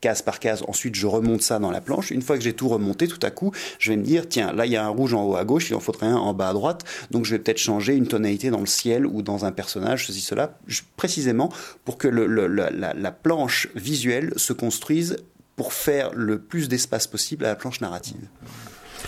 case 0.00 0.22
par 0.22 0.40
case. 0.40 0.62
Ensuite, 0.68 0.94
je 0.94 1.06
remonte 1.06 1.42
ça 1.42 1.58
dans 1.58 1.70
la 1.70 1.80
planche. 1.80 2.10
Une 2.10 2.22
fois 2.22 2.36
que 2.36 2.42
j'ai 2.42 2.52
tout 2.52 2.68
remonté, 2.68 3.08
tout 3.08 3.18
à 3.22 3.30
coup, 3.30 3.52
je 3.78 3.90
vais 3.90 3.96
me 3.96 4.02
dire, 4.02 4.28
tiens, 4.28 4.52
là, 4.52 4.66
il 4.66 4.72
y 4.72 4.76
a 4.76 4.84
un 4.84 4.88
rouge 4.88 5.14
en 5.14 5.24
haut 5.24 5.36
à 5.36 5.44
gauche, 5.44 5.70
il 5.70 5.74
en 5.74 5.80
faudrait 5.80 6.06
un 6.06 6.16
en 6.16 6.34
bas 6.34 6.50
à 6.50 6.52
droite. 6.52 6.84
Donc, 7.10 7.24
je 7.24 7.34
vais 7.34 7.38
peut-être 7.38 7.58
changer 7.58 7.94
une 7.94 8.06
tonalité 8.06 8.50
dans 8.50 8.60
le 8.60 8.66
ciel 8.66 9.06
ou 9.06 9.22
dans 9.22 9.44
un 9.44 9.52
personnage, 9.52 10.06
ceci, 10.06 10.20
cela, 10.20 10.58
précisément 10.96 11.50
pour 11.84 11.98
que 11.98 12.08
la 12.08 13.12
planche 13.12 13.68
visuelle 13.74 14.32
se 14.36 14.52
construise 14.52 15.16
pour 15.56 15.72
faire 15.72 16.10
le 16.14 16.38
plus 16.38 16.68
d'espace 16.68 17.06
possible 17.06 17.44
à 17.44 17.48
la 17.48 17.56
planche 17.56 17.80
narrative. 17.80 18.28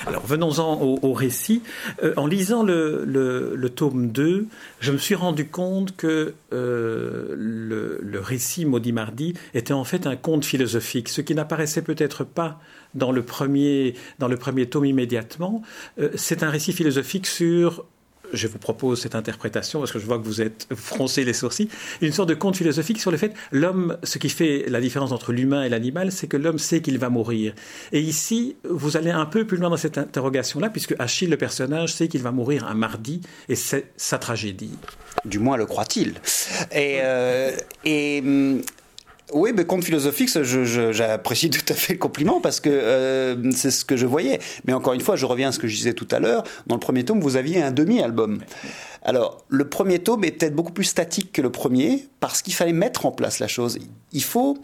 Alors 0.06 0.26
venons-en 0.26 0.80
au, 0.80 1.12
récit. 1.12 1.62
Euh, 2.02 2.14
en 2.16 2.26
lisant 2.26 2.62
le, 2.62 3.68
tome 3.74 4.10
2, 4.10 4.46
je 4.80 4.92
me 4.92 4.98
suis 4.98 5.14
rendu 5.14 5.48
compte 5.48 5.96
que 5.96 6.34
euh, 6.52 7.34
le, 7.36 7.98
le, 8.02 8.20
récit 8.20 8.64
Maudit 8.64 8.92
Mardi 8.92 9.34
était 9.54 9.72
en 9.72 9.84
fait 9.84 10.06
un 10.06 10.16
conte 10.16 10.44
philosophique, 10.44 11.08
ce 11.08 11.20
qui 11.20 11.34
n'apparaissait 11.34 11.82
peut-être 11.82 12.24
pas 12.24 12.60
dans 12.94 13.12
le 13.12 13.22
premier, 13.22 13.94
dans 14.18 14.28
le 14.28 14.36
premier 14.36 14.66
tome 14.66 14.84
immédiatement. 14.84 15.62
Euh, 15.98 16.10
C'est 16.14 16.42
un 16.42 16.50
récit 16.50 16.72
philosophique 16.72 17.26
sur 17.26 17.84
je 18.32 18.46
vous 18.46 18.58
propose 18.58 19.00
cette 19.00 19.14
interprétation 19.14 19.80
parce 19.80 19.92
que 19.92 19.98
je 19.98 20.06
vois 20.06 20.18
que 20.18 20.24
vous 20.24 20.40
êtes 20.40 20.68
froncé 20.74 21.24
les 21.24 21.32
sourcils, 21.32 21.68
une 22.00 22.12
sorte 22.12 22.28
de 22.28 22.34
conte 22.34 22.56
philosophique 22.56 23.00
sur 23.00 23.10
le 23.10 23.16
fait 23.16 23.34
l'homme, 23.52 23.96
ce 24.02 24.18
qui 24.18 24.28
fait 24.28 24.64
la 24.68 24.80
différence 24.80 25.12
entre 25.12 25.32
l'humain 25.32 25.62
et 25.62 25.68
l'animal, 25.68 26.12
c'est 26.12 26.26
que 26.26 26.36
l'homme 26.36 26.58
sait 26.58 26.80
qu'il 26.82 26.98
va 26.98 27.10
mourir. 27.10 27.54
Et 27.92 28.00
ici, 28.00 28.56
vous 28.68 28.96
allez 28.96 29.10
un 29.10 29.26
peu 29.26 29.46
plus 29.46 29.56
loin 29.56 29.70
dans 29.70 29.76
cette 29.76 29.98
interrogation-là, 29.98 30.70
puisque 30.70 30.94
Achille, 30.98 31.28
le 31.28 31.36
personnage, 31.36 31.92
sait 31.92 32.08
qu'il 32.08 32.22
va 32.22 32.32
mourir 32.32 32.66
un 32.66 32.74
mardi, 32.74 33.20
et 33.48 33.54
c'est 33.54 33.86
sa 33.96 34.18
tragédie. 34.18 34.76
Du 35.24 35.38
moins 35.38 35.56
le 35.56 35.66
croit-il. 35.66 36.14
Et, 36.72 37.00
euh, 37.02 37.52
et 37.84 38.22
oui, 39.32 39.52
mais 39.54 39.64
conte 39.64 39.84
philosophique, 39.84 40.30
j'apprécie 40.42 41.50
tout 41.50 41.64
à 41.72 41.74
fait 41.74 41.94
le 41.94 41.98
compliment 41.98 42.40
parce 42.40 42.60
que 42.60 42.70
euh, 42.70 43.50
c'est 43.52 43.70
ce 43.70 43.84
que 43.84 43.96
je 43.96 44.06
voyais. 44.06 44.40
Mais 44.64 44.72
encore 44.72 44.92
une 44.92 45.00
fois, 45.00 45.16
je 45.16 45.26
reviens 45.26 45.48
à 45.48 45.52
ce 45.52 45.58
que 45.58 45.68
je 45.68 45.76
disais 45.76 45.94
tout 45.94 46.08
à 46.10 46.18
l'heure. 46.18 46.44
Dans 46.66 46.76
le 46.76 46.80
premier 46.80 47.04
tome, 47.04 47.20
vous 47.20 47.36
aviez 47.36 47.62
un 47.62 47.70
demi-album. 47.70 48.40
Alors, 49.02 49.44
le 49.48 49.68
premier 49.68 49.98
tome 49.98 50.24
est 50.24 50.32
peut-être 50.32 50.54
beaucoup 50.54 50.72
plus 50.72 50.84
statique 50.84 51.32
que 51.32 51.42
le 51.42 51.50
premier 51.50 52.08
parce 52.20 52.42
qu'il 52.42 52.54
fallait 52.54 52.72
mettre 52.72 53.06
en 53.06 53.12
place 53.12 53.38
la 53.38 53.48
chose. 53.48 53.78
Il 54.12 54.22
faut. 54.22 54.58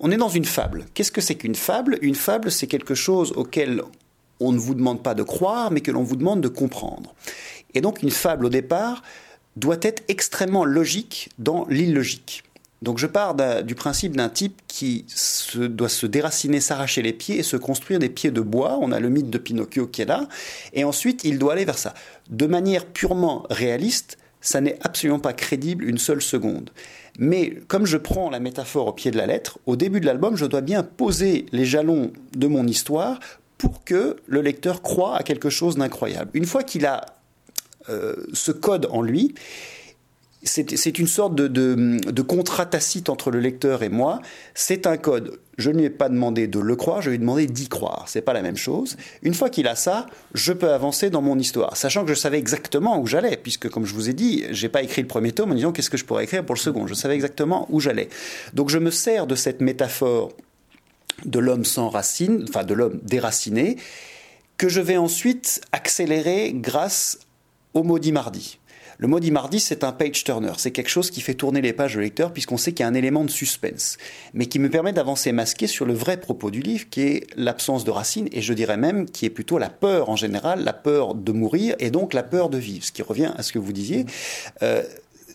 On 0.00 0.10
est 0.10 0.16
dans 0.16 0.28
une 0.28 0.44
fable. 0.44 0.86
Qu'est-ce 0.94 1.12
que 1.12 1.20
c'est 1.20 1.36
qu'une 1.36 1.54
fable? 1.54 1.98
Une 2.02 2.14
fable, 2.14 2.50
c'est 2.50 2.66
quelque 2.66 2.94
chose 2.94 3.32
auquel 3.36 3.82
on 4.40 4.52
ne 4.52 4.58
vous 4.58 4.74
demande 4.74 5.02
pas 5.02 5.14
de 5.14 5.22
croire, 5.22 5.70
mais 5.70 5.80
que 5.80 5.90
l'on 5.90 6.02
vous 6.02 6.16
demande 6.16 6.40
de 6.40 6.48
comprendre. 6.48 7.14
Et 7.74 7.80
donc, 7.80 8.02
une 8.02 8.10
fable, 8.10 8.46
au 8.46 8.48
départ, 8.48 9.02
doit 9.56 9.78
être 9.82 10.02
extrêmement 10.08 10.64
logique 10.64 11.28
dans 11.38 11.66
l'illogique. 11.68 12.42
Donc 12.82 12.98
je 12.98 13.06
pars 13.06 13.34
du 13.62 13.74
principe 13.74 14.16
d'un 14.16 14.28
type 14.28 14.60
qui 14.66 15.06
doit 15.56 15.88
se 15.88 16.06
déraciner, 16.06 16.60
s'arracher 16.60 17.00
les 17.00 17.12
pieds 17.12 17.38
et 17.38 17.42
se 17.44 17.56
construire 17.56 18.00
des 18.00 18.08
pieds 18.08 18.32
de 18.32 18.40
bois. 18.40 18.78
On 18.80 18.90
a 18.90 18.98
le 18.98 19.08
mythe 19.08 19.30
de 19.30 19.38
Pinocchio 19.38 19.86
qui 19.86 20.02
est 20.02 20.06
là. 20.06 20.28
Et 20.72 20.82
ensuite, 20.82 21.22
il 21.24 21.38
doit 21.38 21.52
aller 21.52 21.64
vers 21.64 21.78
ça. 21.78 21.94
De 22.28 22.46
manière 22.46 22.84
purement 22.84 23.46
réaliste, 23.50 24.18
ça 24.40 24.60
n'est 24.60 24.78
absolument 24.82 25.20
pas 25.20 25.32
crédible 25.32 25.84
une 25.84 25.98
seule 25.98 26.20
seconde. 26.20 26.70
Mais 27.18 27.50
comme 27.68 27.86
je 27.86 27.96
prends 27.96 28.30
la 28.30 28.40
métaphore 28.40 28.88
au 28.88 28.92
pied 28.92 29.12
de 29.12 29.16
la 29.16 29.26
lettre, 29.26 29.60
au 29.66 29.76
début 29.76 30.00
de 30.00 30.06
l'album, 30.06 30.36
je 30.36 30.46
dois 30.46 30.60
bien 30.60 30.82
poser 30.82 31.46
les 31.52 31.64
jalons 31.64 32.12
de 32.34 32.46
mon 32.48 32.66
histoire 32.66 33.20
pour 33.58 33.84
que 33.84 34.16
le 34.26 34.40
lecteur 34.40 34.82
croit 34.82 35.16
à 35.16 35.22
quelque 35.22 35.50
chose 35.50 35.76
d'incroyable. 35.76 36.30
Une 36.34 36.46
fois 36.46 36.64
qu'il 36.64 36.84
a 36.84 37.06
euh, 37.88 38.16
ce 38.32 38.50
code 38.50 38.88
en 38.90 39.02
lui, 39.02 39.34
c'est 40.44 40.98
une 40.98 41.06
sorte 41.06 41.34
de, 41.34 41.46
de, 41.48 42.22
contrat 42.22 42.66
tacite 42.66 43.08
entre 43.08 43.30
le 43.30 43.38
lecteur 43.38 43.82
et 43.82 43.88
moi. 43.88 44.20
C'est 44.54 44.86
un 44.86 44.96
code. 44.96 45.38
Je 45.56 45.70
ne 45.70 45.78
lui 45.78 45.84
ai 45.84 45.90
pas 45.90 46.08
demandé 46.08 46.48
de 46.48 46.58
le 46.58 46.74
croire, 46.74 47.00
je 47.00 47.10
lui 47.10 47.16
ai 47.16 47.18
demandé 47.18 47.46
d'y 47.46 47.68
croire. 47.68 48.04
C'est 48.08 48.22
pas 48.22 48.32
la 48.32 48.42
même 48.42 48.56
chose. 48.56 48.96
Une 49.22 49.34
fois 49.34 49.50
qu'il 49.50 49.68
a 49.68 49.76
ça, 49.76 50.06
je 50.34 50.52
peux 50.52 50.72
avancer 50.72 51.10
dans 51.10 51.22
mon 51.22 51.38
histoire, 51.38 51.76
sachant 51.76 52.04
que 52.04 52.08
je 52.08 52.14
savais 52.14 52.38
exactement 52.38 52.98
où 52.98 53.06
j'allais, 53.06 53.36
puisque 53.36 53.68
comme 53.68 53.86
je 53.86 53.94
vous 53.94 54.08
ai 54.08 54.14
dit, 54.14 54.44
j'ai 54.50 54.68
pas 54.68 54.82
écrit 54.82 55.02
le 55.02 55.08
premier 55.08 55.32
tome 55.32 55.52
en 55.52 55.54
disant 55.54 55.72
qu'est-ce 55.72 55.90
que 55.90 55.96
je 55.96 56.04
pourrais 56.04 56.24
écrire 56.24 56.44
pour 56.44 56.54
le 56.54 56.60
second. 56.60 56.86
Je 56.86 56.94
savais 56.94 57.14
exactement 57.14 57.66
où 57.70 57.78
j'allais. 57.78 58.08
Donc 58.54 58.68
je 58.70 58.78
me 58.78 58.90
sers 58.90 59.26
de 59.26 59.34
cette 59.34 59.60
métaphore 59.60 60.32
de 61.24 61.38
l'homme 61.38 61.64
sans 61.64 61.88
racine, 61.88 62.46
enfin 62.48 62.64
de 62.64 62.74
l'homme 62.74 62.98
déraciné, 63.04 63.76
que 64.56 64.68
je 64.68 64.80
vais 64.80 64.96
ensuite 64.96 65.60
accélérer 65.70 66.52
grâce 66.54 67.18
au 67.74 67.82
maudit 67.82 68.12
mardi. 68.12 68.58
Le 69.02 69.08
maudit 69.08 69.32
mardi, 69.32 69.58
c'est 69.58 69.82
un 69.82 69.90
page 69.90 70.22
turner. 70.22 70.52
C'est 70.58 70.70
quelque 70.70 70.88
chose 70.88 71.10
qui 71.10 71.22
fait 71.22 71.34
tourner 71.34 71.60
les 71.60 71.72
pages 71.72 71.96
au 71.96 72.00
lecteur 72.00 72.32
puisqu'on 72.32 72.56
sait 72.56 72.70
qu'il 72.70 72.84
y 72.84 72.86
a 72.86 72.88
un 72.88 72.94
élément 72.94 73.24
de 73.24 73.30
suspense, 73.30 73.98
mais 74.32 74.46
qui 74.46 74.60
me 74.60 74.70
permet 74.70 74.92
d'avancer 74.92 75.32
masqué 75.32 75.66
sur 75.66 75.86
le 75.86 75.92
vrai 75.92 76.18
propos 76.20 76.52
du 76.52 76.60
livre 76.60 76.88
qui 76.88 77.00
est 77.00 77.26
l'absence 77.34 77.82
de 77.82 77.90
racines 77.90 78.28
et 78.30 78.40
je 78.40 78.52
dirais 78.52 78.76
même 78.76 79.06
qui 79.06 79.26
est 79.26 79.30
plutôt 79.30 79.58
la 79.58 79.70
peur 79.70 80.08
en 80.08 80.14
général, 80.14 80.62
la 80.62 80.72
peur 80.72 81.16
de 81.16 81.32
mourir 81.32 81.74
et 81.80 81.90
donc 81.90 82.14
la 82.14 82.22
peur 82.22 82.48
de 82.48 82.58
vivre, 82.58 82.84
ce 82.84 82.92
qui 82.92 83.02
revient 83.02 83.32
à 83.36 83.42
ce 83.42 83.52
que 83.52 83.58
vous 83.58 83.72
disiez. 83.72 84.06
Euh, 84.62 84.84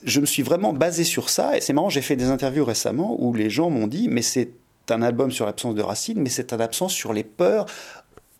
je 0.06 0.22
me 0.22 0.26
suis 0.26 0.44
vraiment 0.44 0.72
basé 0.72 1.04
sur 1.04 1.30
ça 1.30 1.58
et 1.58 1.60
c'est 1.60 1.74
marrant, 1.74 1.90
j'ai 1.90 2.02
fait 2.02 2.16
des 2.16 2.30
interviews 2.30 2.64
récemment 2.64 3.18
où 3.20 3.34
les 3.34 3.50
gens 3.50 3.70
m'ont 3.70 3.88
dit 3.88 4.08
mais 4.08 4.22
c'est 4.22 4.50
un 4.90 5.02
album 5.02 5.30
sur 5.30 5.46
l'absence 5.46 5.76
de 5.76 5.82
racines, 5.82 6.22
mais 6.22 6.30
c'est 6.30 6.54
un 6.54 6.62
absence 6.62 6.94
sur 6.94 7.12
les 7.12 7.26
peurs 7.26 7.66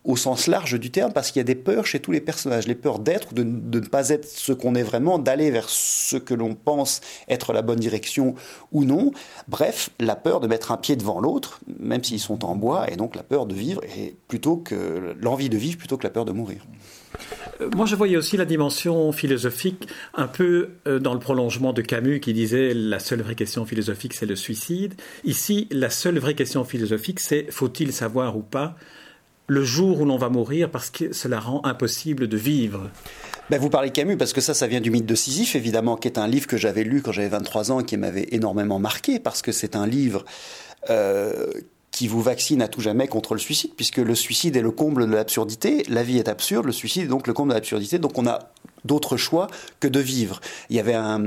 au 0.08 0.16
sens 0.16 0.46
large 0.46 0.80
du 0.80 0.90
terme, 0.90 1.12
parce 1.12 1.30
qu'il 1.30 1.38
y 1.38 1.42
a 1.42 1.44
des 1.44 1.54
peurs 1.54 1.86
chez 1.86 2.00
tous 2.00 2.12
les 2.12 2.22
personnages, 2.22 2.66
les 2.66 2.74
peurs 2.74 2.98
d'être, 2.98 3.34
de, 3.34 3.42
de 3.42 3.78
ne 3.78 3.86
pas 3.86 4.08
être 4.08 4.26
ce 4.26 4.52
qu'on 4.54 4.74
est 4.74 4.82
vraiment, 4.82 5.18
d'aller 5.18 5.50
vers 5.50 5.68
ce 5.68 6.16
que 6.16 6.32
l'on 6.32 6.54
pense 6.54 7.02
être 7.28 7.52
la 7.52 7.60
bonne 7.60 7.78
direction 7.78 8.34
ou 8.72 8.84
non. 8.84 9.12
Bref, 9.48 9.90
la 10.00 10.16
peur 10.16 10.40
de 10.40 10.46
mettre 10.46 10.72
un 10.72 10.78
pied 10.78 10.96
devant 10.96 11.20
l'autre, 11.20 11.60
même 11.78 12.02
s'ils 12.02 12.20
sont 12.20 12.46
en 12.46 12.56
bois, 12.56 12.90
et 12.90 12.96
donc 12.96 13.16
la 13.16 13.22
peur 13.22 13.44
de 13.44 13.54
vivre, 13.54 13.82
et 13.84 14.16
plutôt 14.28 14.56
que 14.56 15.14
l'envie 15.20 15.50
de 15.50 15.58
vivre 15.58 15.76
plutôt 15.76 15.98
que 15.98 16.04
la 16.04 16.10
peur 16.10 16.24
de 16.24 16.32
mourir. 16.32 16.64
Euh, 17.60 17.68
moi, 17.76 17.84
je 17.84 17.94
voyais 17.94 18.16
aussi 18.16 18.38
la 18.38 18.46
dimension 18.46 19.12
philosophique 19.12 19.88
un 20.14 20.26
peu 20.26 20.70
euh, 20.86 20.98
dans 20.98 21.12
le 21.12 21.20
prolongement 21.20 21.74
de 21.74 21.82
Camus 21.82 22.20
qui 22.20 22.32
disait 22.32 22.72
la 22.72 22.98
seule 22.98 23.20
vraie 23.20 23.34
question 23.34 23.66
philosophique, 23.66 24.14
c'est 24.14 24.24
le 24.24 24.36
suicide. 24.36 24.94
Ici, 25.24 25.68
la 25.70 25.90
seule 25.90 26.18
vraie 26.18 26.34
question 26.34 26.64
philosophique, 26.64 27.20
c'est 27.20 27.50
faut-il 27.50 27.92
savoir 27.92 28.38
ou 28.38 28.42
pas 28.42 28.74
le 29.48 29.64
jour 29.64 30.00
où 30.00 30.04
l'on 30.04 30.18
va 30.18 30.28
mourir 30.28 30.70
parce 30.70 30.90
que 30.90 31.12
cela 31.12 31.40
rend 31.40 31.60
impossible 31.64 32.28
de 32.28 32.36
vivre. 32.36 32.90
Ben 33.50 33.58
vous 33.58 33.70
parlez 33.70 33.90
Camus 33.90 34.18
parce 34.18 34.34
que 34.34 34.42
ça, 34.42 34.52
ça 34.52 34.66
vient 34.66 34.80
du 34.80 34.90
mythe 34.90 35.06
de 35.06 35.14
Sisyphe, 35.14 35.56
évidemment, 35.56 35.96
qui 35.96 36.06
est 36.06 36.18
un 36.18 36.28
livre 36.28 36.46
que 36.46 36.58
j'avais 36.58 36.84
lu 36.84 37.00
quand 37.00 37.12
j'avais 37.12 37.28
23 37.28 37.72
ans 37.72 37.80
et 37.80 37.84
qui 37.84 37.96
m'avait 37.96 38.28
énormément 38.30 38.78
marqué 38.78 39.18
parce 39.18 39.40
que 39.40 39.50
c'est 39.50 39.74
un 39.74 39.86
livre 39.86 40.24
euh, 40.90 41.50
qui 41.98 42.06
vous 42.06 42.22
vaccine 42.22 42.62
à 42.62 42.68
tout 42.68 42.80
jamais 42.80 43.08
contre 43.08 43.34
le 43.34 43.40
suicide, 43.40 43.72
puisque 43.76 43.96
le 43.96 44.14
suicide 44.14 44.56
est 44.56 44.62
le 44.62 44.70
comble 44.70 45.08
de 45.08 45.12
l'absurdité, 45.12 45.82
la 45.88 46.04
vie 46.04 46.18
est 46.18 46.28
absurde, 46.28 46.64
le 46.64 46.70
suicide 46.70 47.02
est 47.02 47.08
donc 47.08 47.26
le 47.26 47.32
comble 47.32 47.48
de 47.48 47.54
l'absurdité, 47.54 47.98
donc 47.98 48.16
on 48.18 48.26
a 48.28 48.38
d'autres 48.84 49.16
choix 49.16 49.48
que 49.80 49.88
de 49.88 49.98
vivre. 49.98 50.38
Il 50.70 50.76
y 50.76 50.78
avait 50.78 50.94
un, 50.94 51.18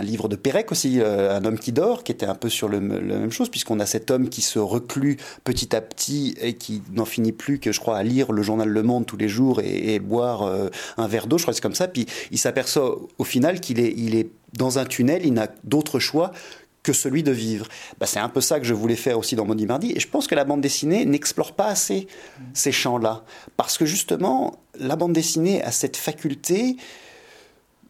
livre 0.00 0.28
de 0.28 0.36
Pérec 0.36 0.70
aussi, 0.70 1.00
euh, 1.00 1.36
Un 1.36 1.44
homme 1.44 1.58
qui 1.58 1.72
dort, 1.72 2.04
qui 2.04 2.12
était 2.12 2.26
un 2.26 2.36
peu 2.36 2.48
sur 2.48 2.68
le, 2.68 2.78
la 2.78 3.18
même 3.18 3.32
chose, 3.32 3.48
puisqu'on 3.48 3.80
a 3.80 3.86
cet 3.86 4.12
homme 4.12 4.28
qui 4.28 4.42
se 4.42 4.60
reclut 4.60 5.16
petit 5.42 5.74
à 5.74 5.80
petit 5.80 6.36
et 6.40 6.54
qui 6.54 6.80
n'en 6.92 7.04
finit 7.04 7.32
plus 7.32 7.58
que, 7.58 7.72
je 7.72 7.80
crois, 7.80 7.96
à 7.96 8.04
lire 8.04 8.30
le 8.30 8.42
journal 8.42 8.68
Le 8.68 8.82
Monde 8.84 9.06
tous 9.06 9.16
les 9.16 9.28
jours 9.28 9.60
et, 9.60 9.98
boire 9.98 10.42
euh, 10.42 10.68
un 10.98 11.08
verre 11.08 11.26
d'eau, 11.26 11.38
je 11.38 11.42
crois 11.42 11.50
que 11.50 11.56
c'est 11.56 11.62
comme 11.62 11.74
ça. 11.74 11.88
Puis 11.88 12.06
il 12.30 12.38
s'aperçoit 12.38 12.96
au 13.18 13.24
final 13.24 13.60
qu'il 13.60 13.80
est, 13.80 13.92
il 13.96 14.14
est 14.14 14.30
dans 14.56 14.78
un 14.78 14.84
tunnel, 14.84 15.22
il 15.24 15.32
n'a 15.32 15.48
d'autre 15.64 15.98
choix 15.98 16.32
que 16.82 16.92
celui 16.92 17.22
de 17.22 17.32
vivre. 17.32 17.66
Bah, 17.98 18.06
c'est 18.06 18.18
un 18.18 18.28
peu 18.28 18.40
ça 18.40 18.58
que 18.58 18.66
je 18.66 18.74
voulais 18.74 18.96
faire 18.96 19.18
aussi 19.18 19.36
dans 19.36 19.44
Maudit 19.44 19.66
Mardi. 19.66 19.92
Et 19.94 20.00
je 20.00 20.08
pense 20.08 20.26
que 20.26 20.34
la 20.34 20.44
bande 20.44 20.60
dessinée 20.60 21.04
n'explore 21.04 21.52
pas 21.52 21.66
assez 21.66 22.08
ces 22.54 22.72
champs-là. 22.72 23.24
Parce 23.56 23.78
que 23.78 23.86
justement, 23.86 24.56
la 24.78 24.96
bande 24.96 25.12
dessinée 25.12 25.62
a 25.62 25.70
cette 25.70 25.96
faculté 25.96 26.76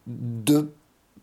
de 0.07 0.69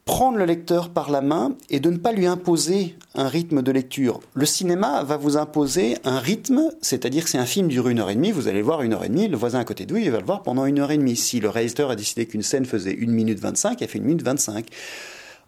prendre 0.05 0.39
le 0.39 0.45
lecteur 0.45 0.89
par 0.89 1.11
la 1.11 1.21
main 1.21 1.55
et 1.69 1.79
de 1.79 1.91
ne 1.91 1.97
pas 1.97 2.11
lui 2.11 2.25
imposer 2.25 2.95
un 3.13 3.27
rythme 3.27 3.61
de 3.61 3.71
lecture. 3.71 4.21
Le 4.33 4.47
cinéma 4.47 5.03
va 5.03 5.17
vous 5.17 5.37
imposer 5.37 5.97
un 6.03 6.17
rythme, 6.17 6.71
c'est-à-dire 6.81 7.27
c'est 7.27 7.37
un 7.37 7.45
film 7.45 7.67
dure 7.67 7.89
une 7.89 7.99
heure 7.99 8.09
et 8.09 8.15
demie, 8.15 8.31
vous 8.31 8.47
allez 8.47 8.63
voir 8.63 8.81
une 8.81 8.93
heure 8.93 9.03
et 9.03 9.09
demie, 9.09 9.27
le 9.27 9.37
voisin 9.37 9.59
à 9.59 9.65
côté 9.65 9.85
de 9.85 9.93
vous, 9.93 9.99
il 9.99 10.09
va 10.09 10.17
le 10.17 10.25
voir 10.25 10.41
pendant 10.41 10.65
une 10.65 10.79
heure 10.79 10.89
et 10.89 10.97
demie. 10.97 11.15
Si 11.15 11.39
le 11.39 11.49
réalisateur 11.49 11.91
a 11.91 11.95
décidé 11.95 12.25
qu'une 12.25 12.41
scène 12.41 12.65
faisait 12.65 12.93
une 12.93 13.11
minute 13.11 13.37
vingt-cinq, 13.37 13.83
elle 13.83 13.87
fait 13.87 13.99
une 13.99 14.05
minute 14.05 14.23
vingt-cinq. 14.23 14.65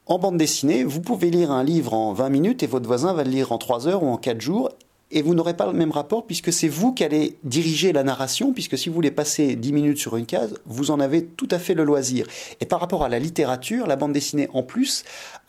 En 0.08 0.18
bande 0.18 0.38
dessinée, 0.38 0.84
vous 0.84 1.02
pouvez 1.02 1.30
lire 1.30 1.52
un 1.52 1.64
livre 1.64 1.94
en 1.94 2.12
20 2.12 2.30
minutes 2.30 2.64
et 2.64 2.68
votre 2.68 2.88
voisin 2.88 3.14
va 3.14 3.24
le 3.24 3.30
lire 3.30 3.52
en 3.52 3.60
3 3.60 3.88
heures 3.88 4.04
ou 4.04 4.08
en 4.08 4.18
4 4.18 4.42
jours 4.42 4.70
et 5.12 5.22
vous 5.22 5.36
n'aurez 5.36 5.56
pas 5.56 5.68
le 5.68 5.74
même 5.74 5.92
rapport 5.92 6.26
puisque 6.26 6.52
c'est 6.52 6.68
vous 6.68 6.94
qui 6.94 7.04
allez 7.04 7.38
diriger 7.44 7.94
la 7.94 8.04
narration, 8.04 8.52
puisque 8.54 8.78
si 8.78 8.90
vous 8.90 8.96
voulez 8.96 9.12
passer 9.12 9.56
10 9.56 9.74
minutes 9.74 9.98
sur 10.00 10.18
une 10.18 10.26
case, 10.26 10.56
vous 10.66 10.90
en 10.90 11.00
avez 11.00 11.26
tout 11.26 11.48
à 11.52 11.60
fait 11.60 11.74
le 11.76 11.84
loisir. 11.84 12.26
Et 12.62 12.66
par 12.66 12.80
rapport 12.80 13.04
à 13.04 13.10
la 13.10 13.20
littérature, 13.20 13.88
la 13.88 13.96
bande 13.96 14.14
dessinée 14.14 14.50
en 14.54 14.64
plus 14.64 15.04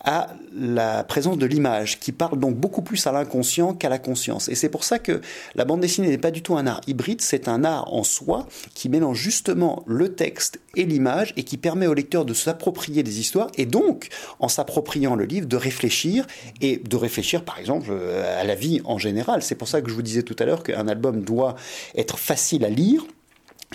a 0.04 0.28
la 0.54 1.04
présence 1.04 1.38
de 1.38 1.46
l'image, 1.46 2.00
qui 2.00 2.12
parle 2.12 2.38
donc 2.38 2.56
beaucoup 2.56 2.82
plus 2.82 3.06
à 3.06 3.12
l'inconscient 3.12 3.74
qu'à 3.74 3.88
la 3.88 3.98
conscience. 3.98 4.48
Et 4.48 4.54
c'est 4.54 4.68
pour 4.68 4.84
ça 4.84 4.98
que 4.98 5.20
la 5.54 5.64
bande 5.64 5.80
dessinée 5.80 6.08
n'est 6.08 6.18
pas 6.18 6.30
du 6.30 6.42
tout 6.42 6.56
un 6.56 6.66
art 6.66 6.80
hybride, 6.86 7.20
c'est 7.20 7.48
un 7.48 7.64
art 7.64 7.92
en 7.92 8.04
soi 8.04 8.46
qui 8.74 8.88
mélange 8.88 9.18
justement 9.18 9.82
le 9.86 10.14
texte 10.14 10.60
et 10.76 10.84
l'image 10.84 11.32
et 11.36 11.44
qui 11.44 11.56
permet 11.56 11.86
au 11.86 11.94
lecteur 11.94 12.24
de 12.24 12.34
s'approprier 12.34 13.02
des 13.02 13.20
histoires 13.20 13.48
et 13.56 13.66
donc, 13.66 14.08
en 14.40 14.48
s'appropriant 14.48 15.14
le 15.14 15.24
livre, 15.24 15.46
de 15.46 15.56
réfléchir 15.56 16.26
et 16.60 16.76
de 16.78 16.96
réfléchir 16.96 17.44
par 17.44 17.58
exemple 17.58 17.88
euh, 17.90 18.40
à 18.40 18.44
la 18.44 18.54
vie 18.54 18.80
en 18.84 18.98
général. 18.98 19.42
C'est 19.42 19.54
pour 19.54 19.68
ça 19.68 19.80
que 19.82 19.88
je 19.88 19.94
vous 19.94 20.02
disais 20.02 20.22
tout 20.22 20.36
à 20.38 20.44
l'heure 20.44 20.62
qu'un 20.62 20.88
album 20.88 21.22
doit 21.22 21.54
être 21.94 22.18
facile 22.18 22.64
à 22.64 22.70
lire 22.70 23.04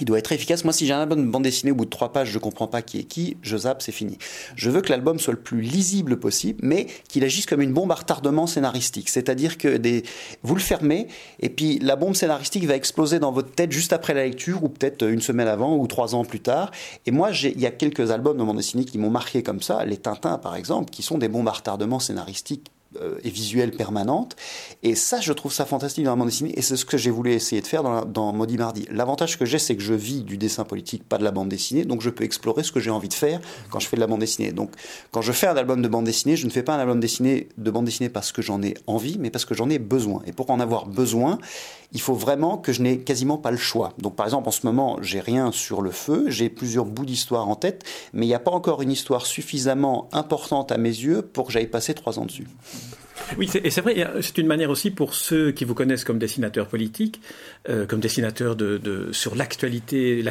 il 0.02 0.06
doit 0.06 0.20
être 0.20 0.32
efficace. 0.32 0.64
Moi, 0.64 0.74
si 0.74 0.86
j'ai 0.86 0.94
un 0.94 1.02
album 1.02 1.26
de 1.26 1.32
bande 1.32 1.44
dessinée 1.44 1.72
au 1.72 1.76
bout 1.76 1.86
de 1.86 1.90
trois 1.90 2.12
pages, 2.12 2.30
je 2.30 2.40
comprends 2.40 2.68
pas 2.68 2.82
qui 2.82 3.00
est 3.00 3.04
qui, 3.04 3.38
je 3.42 3.58
zappe, 3.58 3.82
c'est 3.82 3.92
fini. 3.92 4.18
Je 4.56 4.70
veux 4.70 4.82
que 4.82 4.90
l'album 4.90 5.20
soit 5.20 5.34
le 5.34 5.40
plus 5.40 5.62
lisible 5.62 6.20
possible, 6.20 6.60
mais 6.64 6.88
qu'il 7.08 7.24
agisse 7.24 7.46
comme 7.46 7.62
une 7.62 7.74
bombe 7.74 7.92
à 7.92 7.96
retardement 7.96 8.48
scénaristique. 8.48 9.10
C'est-à-dire 9.10 9.58
que 9.58 9.78
des... 9.78 10.04
vous 10.44 10.56
le 10.56 10.62
fermez, 10.62 11.08
et 11.40 11.50
puis 11.50 11.80
la 11.80 11.96
bombe 11.96 12.16
scénaristique 12.16 12.66
va 12.66 12.76
exploser 12.76 13.20
dans 13.20 13.32
votre 13.32 13.52
tête 13.52 13.72
juste 13.72 13.94
après 13.94 14.14
la 14.14 14.24
lecture, 14.26 14.64
ou 14.64 14.70
peut-être 14.70 15.04
une 15.04 15.22
semaine 15.22 15.48
avant, 15.48 15.78
ou 15.78 15.88
trois 15.88 16.16
ans 16.16 16.26
plus 16.26 16.40
tard. 16.40 16.72
Et 17.06 17.12
moi, 17.12 17.32
il 17.32 17.60
y 17.60 17.66
a 17.66 17.72
quelques 17.72 18.12
albums 18.12 18.38
de 18.38 18.44
bande 18.44 18.58
dessinée 18.58 18.86
qui 18.86 18.98
m'ont 18.98 19.10
marqué 19.10 19.44
comme 19.44 19.62
ça, 19.62 19.86
les 19.86 19.98
Tintins 19.98 20.38
par 20.38 20.56
exemple, 20.56 20.92
qui 20.92 21.04
sont 21.04 21.18
des 21.18 21.28
bombes 21.28 21.48
à 21.48 21.52
retardement 21.52 22.00
scénaristique 22.00 22.72
et 23.24 23.30
visuelle 23.30 23.72
permanente. 23.72 24.36
Et 24.84 24.96
ça, 24.96 25.20
je 25.20 25.34
trouve 25.34 25.54
ça 25.54 25.66
fantastique 25.66 26.04
dans 26.04 26.12
la 26.12 26.16
bande 26.16 26.28
dessinée. 26.28 26.58
Et 26.58 26.62
c'est 26.62 26.76
ce 26.76 26.86
que 26.86 26.98
j'ai 26.98 27.12
voulu 27.12 27.34
essayer 27.34 27.62
de 27.62 27.68
faire 27.68 27.84
dans, 28.06 28.34
Maudit 28.34 28.58
Mardi. 28.58 28.88
L'avantage 28.92 29.38
que 29.38 29.46
j'ai, 29.46 29.60
c'est 29.60 29.76
que 29.76 29.84
je 29.84 29.94
vis 29.94 30.24
du 30.24 30.38
dessin 30.38 30.64
politique, 30.64 31.04
pas 31.08 31.18
de 31.18 31.24
la 31.24 31.32
bande 31.32 31.50
dessinée. 31.50 31.86
Donc 31.86 32.02
je 32.02 32.10
peux 32.10 32.24
explorer 32.24 32.64
ce 32.64 32.72
que 32.72 32.80
j'ai 32.80 32.92
envie 32.92 33.10
de 33.10 33.14
faire 33.14 33.40
quand 33.70 33.80
je 33.80 33.88
fais 33.88 33.96
de 33.96 34.02
la 34.02 34.08
bande 34.08 34.20
dessinée. 34.20 34.52
Donc 34.52 34.72
quand 35.12 35.22
je 35.22 35.32
fais 35.32 35.48
un 35.48 35.58
album 35.58 35.82
de 35.82 35.88
bande 35.88 36.06
dessinée, 36.06 36.36
je 36.36 36.46
ne 36.46 36.52
fais 36.52 36.64
pas 36.64 36.76
un 36.76 36.80
album 36.80 37.00
de 37.00 37.72
bande 37.72 37.86
dessinée 37.86 38.10
parce 38.10 38.32
que 38.32 38.42
j'en 38.42 38.62
ai 38.62 38.76
envie, 38.88 39.18
mais 39.20 39.30
parce 39.30 39.46
que 39.46 39.54
j'en 39.54 39.70
ai 39.70 39.80
besoin. 39.80 40.22
Et 40.26 40.32
pour 40.32 40.50
en 40.50 40.60
avoir 40.60 40.86
besoin, 40.86 41.40
il 41.93 42.02
faut 42.02 42.13
vraiment 42.13 42.58
que 42.58 42.73
je 42.73 42.82
n'ai 42.82 43.00
quasiment 43.00 43.38
pas 43.38 43.52
le 43.52 43.58
choix. 43.58 43.93
Donc 43.97 44.15
par 44.15 44.26
exemple, 44.26 44.47
en 44.47 44.52
ce 44.52 44.65
moment, 44.65 44.97
j'ai 45.02 45.19
rien 45.19 45.52
sur 45.52 45.82
le 45.82 45.91
feu, 45.91 46.26
j'ai 46.28 46.50
plusieurs 46.50 46.86
bouts 46.86 47.06
d'histoire 47.06 47.47
en 47.47 47.56
tête, 47.56 47.84
mais 48.13 48.26
il 48.26 48.30
n'y 48.30 48.36
a 48.36 48.39
pas 48.39 48.52
encore 48.52 48.82
une 48.82 48.91
histoire 48.91 49.26
suffisamment 49.26 50.10
importante 50.12 50.71
à 50.71 50.78
mes 50.78 50.89
yeux 50.89 51.21
pour 51.21 51.47
que 51.47 51.54
j'aille 51.54 51.67
passer 51.67 51.93
trois 51.93 52.19
ans 52.19 52.26
dessus. 52.26 52.47
Oui, 53.38 53.50
et 53.63 53.71
c'est 53.71 53.82
vrai, 53.82 54.08
c'est 54.21 54.38
une 54.38 54.47
manière 54.47 54.69
aussi 54.69 54.91
pour 54.91 55.13
ceux 55.13 55.52
qui 55.52 55.65
vous 55.65 55.73
connaissent 55.73 56.04
comme 56.04 56.19
dessinateur 56.19 56.67
politique, 56.67 57.19
euh, 57.67 57.86
comme 57.86 58.00
dessinateur 58.00 58.56
de, 58.56 59.10
sur 59.12 59.36
l'actualité, 59.36 60.23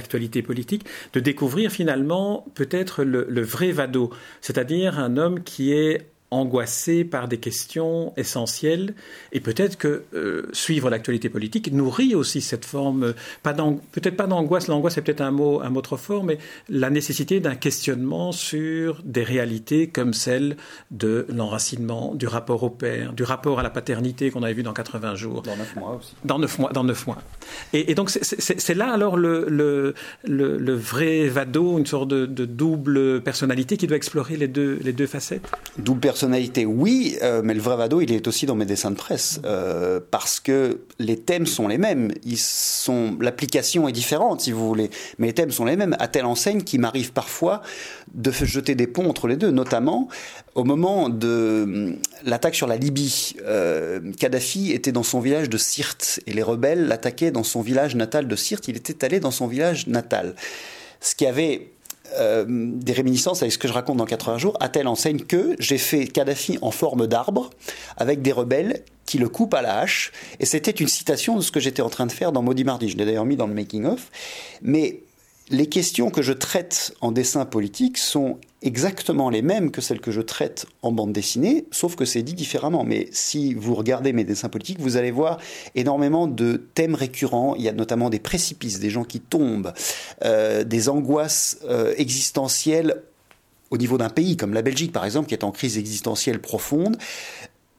politique, 0.42 0.86
de 1.12 1.20
découvrir 1.20 1.70
finalement 1.70 2.46
peut-être 2.54 3.02
le 3.02 3.42
vrai 3.42 3.72
Vado, 3.72 4.10
c'est-à-dire 4.40 4.98
un 4.98 5.16
homme 5.16 5.42
qui 5.42 5.72
est 5.72 6.06
angoissé 6.30 7.04
par 7.04 7.28
des 7.28 7.38
questions 7.38 8.12
essentielles 8.16 8.94
et 9.32 9.40
peut-être 9.40 9.76
que 9.76 10.04
euh, 10.14 10.48
suivre 10.52 10.90
l'actualité 10.90 11.28
politique 11.28 11.72
nourrit 11.72 12.14
aussi 12.14 12.40
cette 12.40 12.64
forme 12.64 13.14
pas 13.42 13.54
peut-être 13.54 14.16
pas 14.16 14.26
d'angoisse 14.26 14.66
l'angoisse 14.66 14.94
c'est 14.94 15.02
peut-être 15.02 15.20
un 15.20 15.30
mot 15.30 15.60
un 15.62 15.70
mot 15.70 15.82
trop 15.82 15.96
fort 15.96 16.24
mais 16.24 16.38
la 16.68 16.90
nécessité 16.90 17.38
d'un 17.38 17.54
questionnement 17.54 18.32
sur 18.32 19.02
des 19.04 19.22
réalités 19.22 19.88
comme 19.88 20.12
celle 20.12 20.56
de 20.90 21.26
l'enracinement 21.28 22.14
du 22.14 22.26
rapport 22.26 22.62
au 22.64 22.70
père 22.70 23.12
du 23.12 23.22
rapport 23.22 23.60
à 23.60 23.62
la 23.62 23.70
paternité 23.70 24.30
qu'on 24.30 24.42
avait 24.42 24.54
vu 24.54 24.62
dans 24.62 24.72
80 24.72 25.14
jours. 25.14 25.42
Dans 25.42 25.56
9 25.56 25.76
mois 25.76 25.96
aussi. 25.96 26.14
Dans 26.24 26.38
9 26.38 26.58
mois 26.58 26.72
dans 26.72 26.84
9 26.84 27.06
mois. 27.06 27.18
Et, 27.72 27.94
donc 27.94 28.10
c'est 28.10 28.74
là 28.74 28.90
alors 28.92 29.16
le, 29.16 29.46
le, 29.48 29.94
le, 30.24 30.74
vrai 30.74 31.28
vado 31.28 31.78
une 31.78 31.86
sorte 31.86 32.08
de, 32.08 32.26
double 32.26 33.22
personnalité 33.22 33.76
qui 33.76 33.86
doit 33.86 33.96
explorer 33.96 34.36
les 34.36 34.48
deux 34.48 34.78
les 34.82 34.92
deux 34.92 35.06
facettes? 35.06 35.48
Double 35.78 36.00
personnalité, 36.00 36.15
oui, 36.66 37.16
euh, 37.22 37.42
mais 37.44 37.54
le 37.54 37.60
vrai 37.60 37.76
Vado, 37.76 38.00
il 38.00 38.12
est 38.12 38.26
aussi 38.28 38.46
dans 38.46 38.54
mes 38.54 38.64
dessins 38.64 38.90
de 38.90 38.96
presse, 38.96 39.40
euh, 39.44 40.00
parce 40.10 40.40
que 40.40 40.80
les 40.98 41.16
thèmes 41.16 41.46
sont 41.46 41.68
les 41.68 41.78
mêmes. 41.78 42.12
Ils 42.24 42.38
sont, 42.38 43.16
l'application 43.20 43.88
est 43.88 43.92
différente, 43.92 44.40
si 44.40 44.52
vous 44.52 44.66
voulez, 44.66 44.90
mais 45.18 45.28
les 45.28 45.32
thèmes 45.32 45.50
sont 45.50 45.64
les 45.64 45.76
mêmes. 45.76 45.96
À 45.98 46.08
telle 46.08 46.24
enseigne 46.24 46.62
qu'il 46.62 46.80
m'arrive 46.80 47.12
parfois 47.12 47.62
de 48.14 48.30
jeter 48.30 48.74
des 48.74 48.86
ponts 48.86 49.08
entre 49.08 49.28
les 49.28 49.36
deux, 49.36 49.50
notamment 49.50 50.08
au 50.54 50.64
moment 50.64 51.08
de 51.08 51.62
hum, 51.64 51.96
l'attaque 52.24 52.54
sur 52.54 52.66
la 52.66 52.76
Libye. 52.76 53.36
Euh, 53.44 54.00
Kadhafi 54.18 54.72
était 54.72 54.92
dans 54.92 55.02
son 55.02 55.20
village 55.20 55.48
de 55.48 55.58
Sirte 55.58 56.20
et 56.26 56.32
les 56.32 56.42
rebelles 56.42 56.86
l'attaquaient 56.86 57.30
dans 57.30 57.44
son 57.44 57.60
village 57.60 57.94
natal 57.94 58.26
de 58.26 58.36
Sirte. 58.36 58.68
Il 58.68 58.76
était 58.76 59.04
allé 59.04 59.20
dans 59.20 59.30
son 59.30 59.46
village 59.46 59.86
natal. 59.86 60.34
Ce 61.00 61.14
qui 61.14 61.26
avait 61.26 61.70
euh, 62.14 62.44
des 62.48 62.92
réminiscences 62.92 63.42
avec 63.42 63.52
ce 63.52 63.58
que 63.58 63.68
je 63.68 63.72
raconte 63.72 63.96
dans 63.96 64.06
80 64.06 64.38
jours, 64.38 64.56
à 64.60 64.68
telle 64.68 64.88
enseigne 64.88 65.20
que 65.20 65.56
j'ai 65.58 65.78
fait 65.78 66.06
Kadhafi 66.06 66.58
en 66.62 66.70
forme 66.70 67.06
d'arbre 67.06 67.50
avec 67.96 68.22
des 68.22 68.32
rebelles 68.32 68.82
qui 69.04 69.18
le 69.18 69.28
coupent 69.28 69.54
à 69.54 69.62
la 69.62 69.78
hache. 69.78 70.12
Et 70.40 70.46
c'était 70.46 70.72
une 70.72 70.88
citation 70.88 71.36
de 71.36 71.40
ce 71.42 71.52
que 71.52 71.60
j'étais 71.60 71.82
en 71.82 71.90
train 71.90 72.06
de 72.06 72.12
faire 72.12 72.32
dans 72.32 72.42
Maudit 72.42 72.64
Mardi. 72.64 72.88
Je 72.88 72.96
l'ai 72.96 73.04
d'ailleurs 73.04 73.24
mis 73.24 73.36
dans 73.36 73.46
le 73.46 73.54
making-of. 73.54 74.10
Mais 74.62 75.00
les 75.50 75.68
questions 75.68 76.10
que 76.10 76.22
je 76.22 76.32
traite 76.32 76.94
en 77.00 77.12
dessin 77.12 77.44
politique 77.44 77.98
sont 77.98 78.38
exactement 78.66 79.30
les 79.30 79.42
mêmes 79.42 79.70
que 79.70 79.80
celles 79.80 80.00
que 80.00 80.10
je 80.10 80.20
traite 80.20 80.66
en 80.82 80.92
bande 80.92 81.12
dessinée, 81.12 81.66
sauf 81.70 81.96
que 81.96 82.04
c'est 82.04 82.22
dit 82.22 82.34
différemment. 82.34 82.84
Mais 82.84 83.08
si 83.12 83.54
vous 83.54 83.74
regardez 83.74 84.12
mes 84.12 84.24
dessins 84.24 84.48
politiques, 84.48 84.80
vous 84.80 84.96
allez 84.96 85.10
voir 85.10 85.38
énormément 85.74 86.26
de 86.26 86.56
thèmes 86.74 86.94
récurrents. 86.94 87.54
Il 87.56 87.62
y 87.62 87.68
a 87.68 87.72
notamment 87.72 88.10
des 88.10 88.18
précipices, 88.18 88.80
des 88.80 88.90
gens 88.90 89.04
qui 89.04 89.20
tombent, 89.20 89.72
euh, 90.24 90.64
des 90.64 90.88
angoisses 90.88 91.58
euh, 91.64 91.94
existentielles 91.96 93.02
au 93.70 93.78
niveau 93.78 93.98
d'un 93.98 94.10
pays, 94.10 94.36
comme 94.36 94.54
la 94.54 94.62
Belgique 94.62 94.92
par 94.92 95.04
exemple, 95.04 95.28
qui 95.28 95.34
est 95.34 95.44
en 95.44 95.50
crise 95.50 95.78
existentielle 95.78 96.40
profonde 96.40 96.96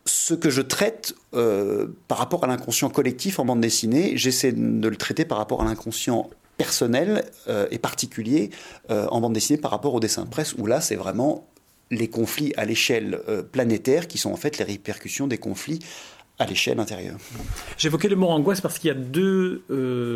ce 0.08 0.34
que 0.34 0.50
je 0.50 0.62
traite 0.62 1.16
euh, 1.34 1.88
par 2.08 2.18
rapport 2.18 2.44
à 2.44 2.48
l'inconscient 2.48 2.90
collectif 2.90 3.40
en 3.40 3.46
bande 3.46 3.62
dessinée, 3.62 4.14
j'essaie 4.16 4.54
de 4.54 4.88
le 4.88 4.96
traiter 4.96 5.26
par 5.26 5.38
rapport 5.38 5.62
à 5.62 5.66
l'inconscient 5.66 6.30
personnel 6.58 7.24
euh, 7.48 7.68
et 7.72 7.78
particulier 7.78 8.50
euh, 8.90 9.08
en 9.10 9.22
bande 9.22 9.34
dessinée 9.34 9.60
par 9.60 9.72
rapport 9.72 9.94
au 9.94 10.00
dessin 10.00 10.26
de 10.26 10.30
presse, 10.30 10.56
où 10.58 10.66
là, 10.66 10.82
c'est 10.82 10.96
vraiment 10.96 11.48
les 11.90 12.10
conflits 12.10 12.54
à 12.58 12.66
l'échelle 12.66 13.22
euh, 13.30 13.44
planétaire 13.44 14.08
qui 14.08 14.18
sont 14.18 14.32
en 14.32 14.36
fait 14.36 14.58
les 14.58 14.66
répercussions 14.66 15.28
des 15.28 15.38
conflits 15.38 15.80
à 16.40 16.46
l'échelle 16.46 16.80
intérieure. 16.80 17.18
J'évoquais 17.80 18.10
le 18.10 18.16
mot 18.16 18.28
angoisse 18.28 18.62
parce 18.62 18.78
qu'il 18.78 18.90
y 18.90 18.92
a 18.92 18.94
deux, 18.94 19.64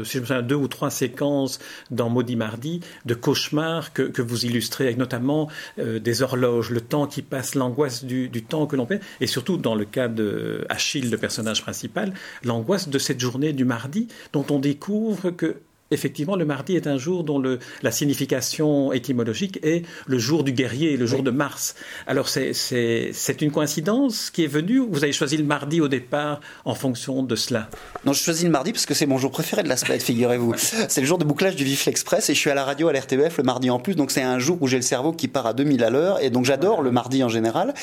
si 0.05 0.19
je 0.19 0.33
me 0.33 0.41
deux 0.43 0.55
ou 0.55 0.67
trois 0.67 0.91
séquences 0.91 1.57
dans 1.89 2.09
Maudit 2.09 2.35
Mardi 2.35 2.81
de 3.05 3.15
cauchemars 3.15 3.91
que, 3.91 4.03
que 4.03 4.21
vous 4.21 4.45
illustrez 4.45 4.83
avec 4.83 4.97
notamment 4.99 5.49
des 5.79 6.21
horloges, 6.21 6.69
le 6.69 6.81
temps 6.81 7.07
qui 7.07 7.23
passe, 7.23 7.55
l'angoisse 7.55 8.03
du, 8.03 8.29
du, 8.29 8.43
temps 8.43 8.67
que 8.67 8.75
l'on 8.75 8.85
perd, 8.85 9.01
et 9.19 9.25
surtout 9.25 9.57
dans 9.57 9.73
le 9.73 9.83
cas 9.83 10.09
de 10.09 10.63
Achille, 10.69 11.09
le 11.09 11.17
personnage 11.17 11.63
principal, 11.63 12.13
l'angoisse 12.43 12.87
de 12.89 12.99
cette 12.99 13.19
journée 13.19 13.51
du 13.51 13.65
mardi 13.65 14.07
dont 14.31 14.45
on 14.51 14.59
découvre 14.59 15.31
que 15.31 15.55
effectivement, 15.91 16.35
le 16.35 16.45
mardi 16.45 16.75
est 16.75 16.87
un 16.87 16.97
jour 16.97 17.23
dont 17.23 17.37
le, 17.37 17.59
la 17.83 17.91
signification 17.91 18.91
étymologique 18.93 19.59
est 19.63 19.85
le 20.07 20.17
jour 20.17 20.43
du 20.43 20.53
guerrier, 20.53 20.97
le 20.97 21.05
jour 21.05 21.23
de 21.23 21.31
Mars. 21.31 21.75
Alors, 22.07 22.27
c'est 22.29 23.41
une 23.41 23.51
coïncidence 23.51 24.29
qui 24.29 24.43
est 24.43 24.47
venue 24.47 24.79
Vous 24.79 25.03
avez 25.03 25.13
choisi 25.13 25.37
le 25.37 25.43
mardi 25.43 25.81
au 25.81 25.87
départ 25.87 26.39
en 26.65 26.75
fonction 26.75 27.23
de 27.23 27.35
cela? 27.35 27.69
Non, 28.05 28.13
je 28.13 28.23
choisis 28.23 28.45
le 28.45 28.51
mardi 28.51 28.71
parce 28.71 28.85
que 28.85 28.93
c'est 28.93 29.05
mon 29.05 29.17
jour 29.17 29.31
préféré 29.31 29.63
de 29.63 29.69
la 29.69 29.77
semaine, 29.77 29.99
figurez-vous. 29.99 30.53
c'est 30.87 31.01
le 31.01 31.07
jour 31.07 31.17
de 31.17 31.25
bouclage 31.25 31.55
du 31.55 31.63
Vif 31.63 31.87
Express 31.87 32.29
et 32.29 32.33
je 32.33 32.39
suis 32.39 32.49
à 32.49 32.55
la 32.55 32.63
radio 32.63 32.87
à 32.87 32.93
l'RTBF 32.93 33.37
le 33.37 33.43
mardi 33.43 33.69
en 33.69 33.79
plus. 33.79 33.95
Donc, 33.95 34.11
c'est 34.11 34.21
un 34.21 34.39
jour 34.39 34.57
où 34.61 34.67
j'ai 34.67 34.77
le 34.77 34.81
cerveau 34.81 35.11
qui 35.11 35.27
part 35.27 35.45
à 35.45 35.53
2000 35.53 35.83
à 35.83 35.89
l'heure 35.89 36.21
et 36.21 36.29
donc 36.29 36.45
j'adore 36.45 36.81
le 36.81 36.91
mardi 36.91 37.23
en 37.23 37.29
général. 37.29 37.73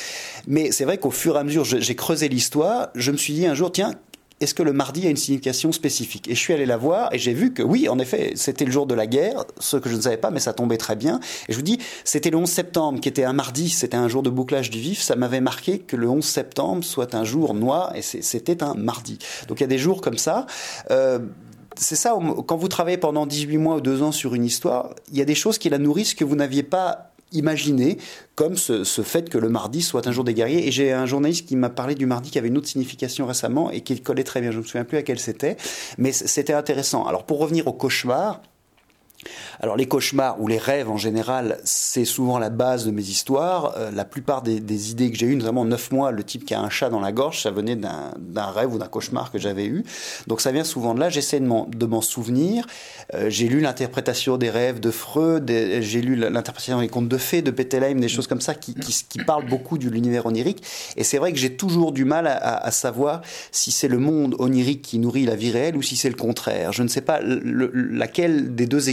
Mais 0.46 0.72
c'est 0.72 0.84
vrai 0.84 0.98
qu'au 0.98 1.10
fur 1.10 1.36
et 1.36 1.40
à 1.40 1.44
mesure, 1.44 1.64
j'ai 1.64 1.94
creusé 1.94 2.28
l'histoire. 2.28 2.88
Je 2.94 3.10
me 3.10 3.16
suis 3.16 3.34
dit 3.34 3.46
un 3.46 3.54
jour, 3.54 3.70
tiens, 3.70 3.92
est-ce 4.40 4.54
que 4.54 4.62
le 4.62 4.72
mardi 4.72 5.06
a 5.06 5.10
une 5.10 5.16
signification 5.16 5.72
spécifique 5.72 6.28
Et 6.28 6.34
je 6.34 6.40
suis 6.40 6.54
allé 6.54 6.66
la 6.66 6.76
voir 6.76 7.12
et 7.12 7.18
j'ai 7.18 7.32
vu 7.32 7.52
que 7.52 7.62
oui, 7.62 7.88
en 7.88 7.98
effet, 7.98 8.32
c'était 8.36 8.64
le 8.64 8.70
jour 8.70 8.86
de 8.86 8.94
la 8.94 9.06
guerre, 9.06 9.44
ce 9.58 9.76
que 9.76 9.88
je 9.88 9.96
ne 9.96 10.00
savais 10.02 10.16
pas, 10.16 10.30
mais 10.30 10.40
ça 10.40 10.52
tombait 10.52 10.76
très 10.76 10.96
bien. 10.96 11.20
Et 11.48 11.52
je 11.52 11.56
vous 11.56 11.62
dis, 11.62 11.78
c'était 12.04 12.30
le 12.30 12.36
11 12.36 12.48
septembre 12.48 13.00
qui 13.00 13.08
était 13.08 13.24
un 13.24 13.32
mardi, 13.32 13.68
c'était 13.68 13.96
un 13.96 14.08
jour 14.08 14.22
de 14.22 14.30
bouclage 14.30 14.70
du 14.70 14.78
vif, 14.78 15.00
ça 15.00 15.16
m'avait 15.16 15.40
marqué 15.40 15.80
que 15.80 15.96
le 15.96 16.08
11 16.08 16.24
septembre 16.24 16.84
soit 16.84 17.14
un 17.14 17.24
jour 17.24 17.54
noir 17.54 17.92
et 17.96 18.02
c'était 18.02 18.62
un 18.62 18.74
mardi. 18.74 19.18
Donc 19.48 19.58
il 19.60 19.62
y 19.62 19.64
a 19.64 19.68
des 19.68 19.78
jours 19.78 20.00
comme 20.00 20.18
ça. 20.18 20.46
Euh, 20.90 21.18
c'est 21.76 21.96
ça, 21.96 22.16
quand 22.46 22.56
vous 22.56 22.68
travaillez 22.68 22.98
pendant 22.98 23.26
18 23.26 23.56
mois 23.58 23.76
ou 23.76 23.80
2 23.80 24.02
ans 24.02 24.12
sur 24.12 24.34
une 24.34 24.44
histoire, 24.44 24.94
il 25.12 25.18
y 25.18 25.22
a 25.22 25.24
des 25.24 25.36
choses 25.36 25.58
qui 25.58 25.68
la 25.68 25.78
nourrissent 25.78 26.14
que 26.14 26.24
vous 26.24 26.34
n'aviez 26.36 26.64
pas 26.64 27.07
imaginer 27.32 27.98
comme 28.34 28.56
ce, 28.56 28.84
fait 29.02 29.28
que 29.28 29.38
le 29.38 29.48
mardi 29.48 29.82
soit 29.82 30.06
un 30.06 30.12
jour 30.12 30.24
des 30.24 30.34
guerriers. 30.34 30.68
Et 30.68 30.70
j'ai 30.70 30.92
un 30.92 31.06
journaliste 31.06 31.48
qui 31.48 31.56
m'a 31.56 31.70
parlé 31.70 31.94
du 31.94 32.06
mardi 32.06 32.30
qui 32.30 32.38
avait 32.38 32.48
une 32.48 32.58
autre 32.58 32.68
signification 32.68 33.26
récemment 33.26 33.70
et 33.70 33.80
qui 33.80 34.00
collait 34.00 34.24
très 34.24 34.40
bien. 34.40 34.50
Je 34.50 34.56
ne 34.56 34.62
me 34.62 34.66
souviens 34.66 34.84
plus 34.84 34.98
à 34.98 35.02
quelle 35.02 35.18
c'était, 35.18 35.56
mais 35.98 36.12
c'était 36.12 36.52
intéressant. 36.52 37.06
Alors 37.06 37.24
pour 37.24 37.38
revenir 37.38 37.66
au 37.66 37.72
cauchemar, 37.72 38.42
alors 39.60 39.76
les 39.76 39.86
cauchemars 39.86 40.40
ou 40.40 40.46
les 40.46 40.58
rêves 40.58 40.88
en 40.88 40.96
général, 40.96 41.58
c'est 41.64 42.04
souvent 42.04 42.38
la 42.38 42.50
base 42.50 42.86
de 42.86 42.90
mes 42.90 43.02
histoires. 43.02 43.74
Euh, 43.76 43.90
la 43.90 44.04
plupart 44.04 44.42
des, 44.42 44.90
idées 44.90 45.10
que 45.10 45.18
j'ai 45.18 45.26
eues, 45.26 45.36
notamment 45.36 45.64
neuf 45.64 45.90
mois, 45.90 46.12
le 46.12 46.22
type 46.22 46.44
qui 46.44 46.54
a 46.54 46.60
un 46.60 46.70
chat 46.70 46.90
dans 46.90 47.00
la 47.00 47.12
gorge, 47.12 47.42
ça 47.42 47.50
venait 47.50 47.76
d'un 47.76 48.50
rêve 48.50 48.72
ou 48.72 48.78
d'un 48.78 48.86
cauchemar 48.86 49.32
que 49.32 49.38
j'avais 49.38 49.66
eu. 49.66 49.84
Donc 50.26 50.40
ça 50.40 50.52
vient 50.52 50.64
souvent 50.64 50.94
de 50.94 51.00
là. 51.00 51.08
J'essaie 51.08 51.40
de 51.40 51.86
m'en 51.86 52.00
souvenir. 52.00 52.66
Euh, 53.14 53.28
j'ai 53.30 53.48
lu 53.48 53.60
l'interprétation 53.60 54.36
des 54.36 54.50
rêves 54.50 54.80
de 54.80 54.90
Freud, 54.90 55.50
j'ai 55.80 56.00
lu 56.00 56.14
l'interprétation 56.16 56.80
des 56.80 56.88
contes 56.88 57.08
de 57.08 57.18
fées 57.18 57.42
de 57.42 57.50
Pettelheim, 57.50 58.00
des 58.00 58.08
choses 58.08 58.26
comme 58.26 58.40
ça 58.40 58.54
qui, 58.54 58.74
parlent 59.26 59.48
beaucoup 59.48 59.78
de 59.78 59.88
l'univers 59.88 60.26
onirique. 60.26 60.62
Et 60.96 61.04
c'est 61.04 61.18
vrai 61.18 61.32
que 61.32 61.38
j'ai 61.38 61.54
toujours 61.54 61.92
du 61.92 62.04
mal 62.04 62.26
à, 62.26 62.70
savoir 62.70 63.22
si 63.50 63.72
c'est 63.72 63.88
le 63.88 63.98
monde 63.98 64.36
onirique 64.38 64.82
qui 64.82 64.98
nourrit 64.98 65.24
la 65.24 65.34
vie 65.34 65.50
réelle 65.50 65.76
ou 65.76 65.82
si 65.82 65.96
c'est 65.96 66.08
le 66.08 66.14
contraire. 66.14 66.72
Je 66.72 66.82
ne 66.82 66.88
sais 66.88 67.00
pas 67.00 67.20
laquelle 67.22 68.54
des 68.54 68.66
deux 68.66 68.88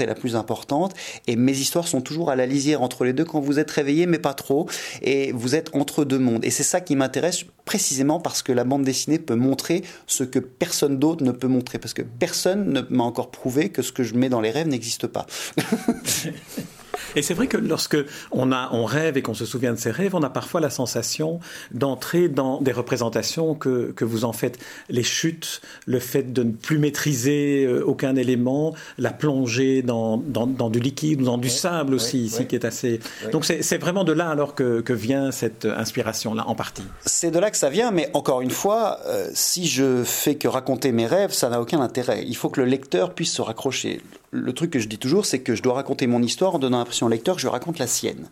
est 0.00 0.06
la 0.06 0.14
plus 0.14 0.36
importante. 0.36 0.94
Et 1.26 1.36
mes 1.36 1.56
histoires 1.56 1.88
sont 1.88 2.00
toujours 2.00 2.30
à 2.30 2.36
la 2.36 2.46
lisière 2.46 2.82
entre 2.82 3.04
les 3.04 3.12
deux 3.12 3.24
quand 3.24 3.40
vous 3.40 3.58
êtes 3.58 3.70
réveillé, 3.70 4.06
mais 4.06 4.18
pas 4.18 4.34
trop. 4.34 4.68
Et 5.02 5.32
vous 5.32 5.54
êtes 5.54 5.74
entre 5.74 6.04
deux 6.04 6.18
mondes. 6.18 6.44
Et 6.44 6.50
c'est 6.50 6.62
ça 6.62 6.80
qui 6.80 6.96
m'intéresse 6.96 7.44
précisément 7.64 8.20
parce 8.20 8.42
que 8.42 8.52
la 8.52 8.64
bande 8.64 8.84
dessinée 8.84 9.18
peut 9.18 9.36
montrer 9.36 9.82
ce 10.06 10.24
que 10.24 10.38
personne 10.38 10.98
d'autre 10.98 11.24
ne 11.24 11.32
peut 11.32 11.48
montrer. 11.48 11.78
Parce 11.78 11.94
que 11.94 12.02
personne 12.02 12.72
ne 12.72 12.82
m'a 12.90 13.04
encore 13.04 13.30
prouvé 13.30 13.70
que 13.70 13.82
ce 13.82 13.92
que 13.92 14.02
je 14.02 14.14
mets 14.14 14.28
dans 14.28 14.40
les 14.40 14.50
rêves 14.50 14.68
n'existe 14.68 15.06
pas. 15.06 15.26
Et 17.16 17.22
c'est 17.22 17.34
vrai 17.34 17.46
que 17.46 17.56
lorsque 17.56 17.96
on, 18.30 18.52
a, 18.52 18.70
on 18.72 18.84
rêve 18.84 19.16
et 19.16 19.22
qu'on 19.22 19.34
se 19.34 19.46
souvient 19.46 19.72
de 19.72 19.78
ses 19.78 19.90
rêves, 19.90 20.14
on 20.14 20.22
a 20.22 20.30
parfois 20.30 20.60
la 20.60 20.70
sensation 20.70 21.40
d'entrer 21.72 22.28
dans 22.28 22.60
des 22.60 22.72
représentations 22.72 23.54
que, 23.54 23.92
que 23.92 24.04
vous 24.04 24.24
en 24.24 24.32
faites. 24.32 24.58
Les 24.88 25.02
chutes, 25.02 25.60
le 25.86 25.98
fait 25.98 26.32
de 26.32 26.42
ne 26.42 26.52
plus 26.52 26.78
maîtriser 26.78 27.64
euh, 27.64 27.82
aucun 27.84 28.16
élément, 28.16 28.74
la 28.98 29.12
plongée 29.12 29.82
dans, 29.82 30.16
dans, 30.16 30.46
dans 30.46 30.70
du 30.70 30.80
liquide 30.80 31.22
ou 31.22 31.24
dans 31.24 31.38
du 31.38 31.50
sable 31.50 31.94
aussi, 31.94 32.18
ici, 32.24 32.46
qui 32.46 32.54
est 32.54 32.64
assez... 32.64 33.00
Donc 33.32 33.44
c'est 33.44 33.78
vraiment 33.78 34.04
de 34.04 34.12
là 34.12 34.28
alors 34.28 34.54
que, 34.54 34.80
que 34.80 34.92
vient 34.92 35.30
cette 35.30 35.64
inspiration-là, 35.64 36.46
en 36.46 36.54
partie. 36.54 36.84
C'est 37.06 37.30
de 37.30 37.38
là 37.38 37.50
que 37.50 37.56
ça 37.56 37.70
vient, 37.70 37.90
mais 37.90 38.10
encore 38.14 38.40
une 38.40 38.50
fois, 38.50 38.98
euh, 39.06 39.28
si 39.34 39.66
je 39.66 40.04
fais 40.04 40.34
que 40.36 40.48
raconter 40.48 40.92
mes 40.92 41.06
rêves, 41.06 41.32
ça 41.32 41.48
n'a 41.48 41.60
aucun 41.60 41.80
intérêt. 41.80 42.24
Il 42.26 42.36
faut 42.36 42.48
que 42.48 42.60
le 42.60 42.66
lecteur 42.66 43.14
puisse 43.14 43.32
se 43.32 43.42
raccrocher 43.42 44.00
le 44.30 44.52
truc 44.52 44.70
que 44.70 44.78
je 44.78 44.88
dis 44.88 44.98
toujours, 44.98 45.26
c'est 45.26 45.40
que 45.40 45.54
je 45.54 45.62
dois 45.62 45.74
raconter 45.74 46.06
mon 46.06 46.22
histoire 46.22 46.54
en 46.54 46.58
donnant 46.58 46.78
l'impression 46.78 47.06
au 47.06 47.08
lecteur 47.08 47.36
que 47.36 47.42
je 47.42 47.48
raconte 47.48 47.78
la 47.78 47.86
sienne. 47.86 48.28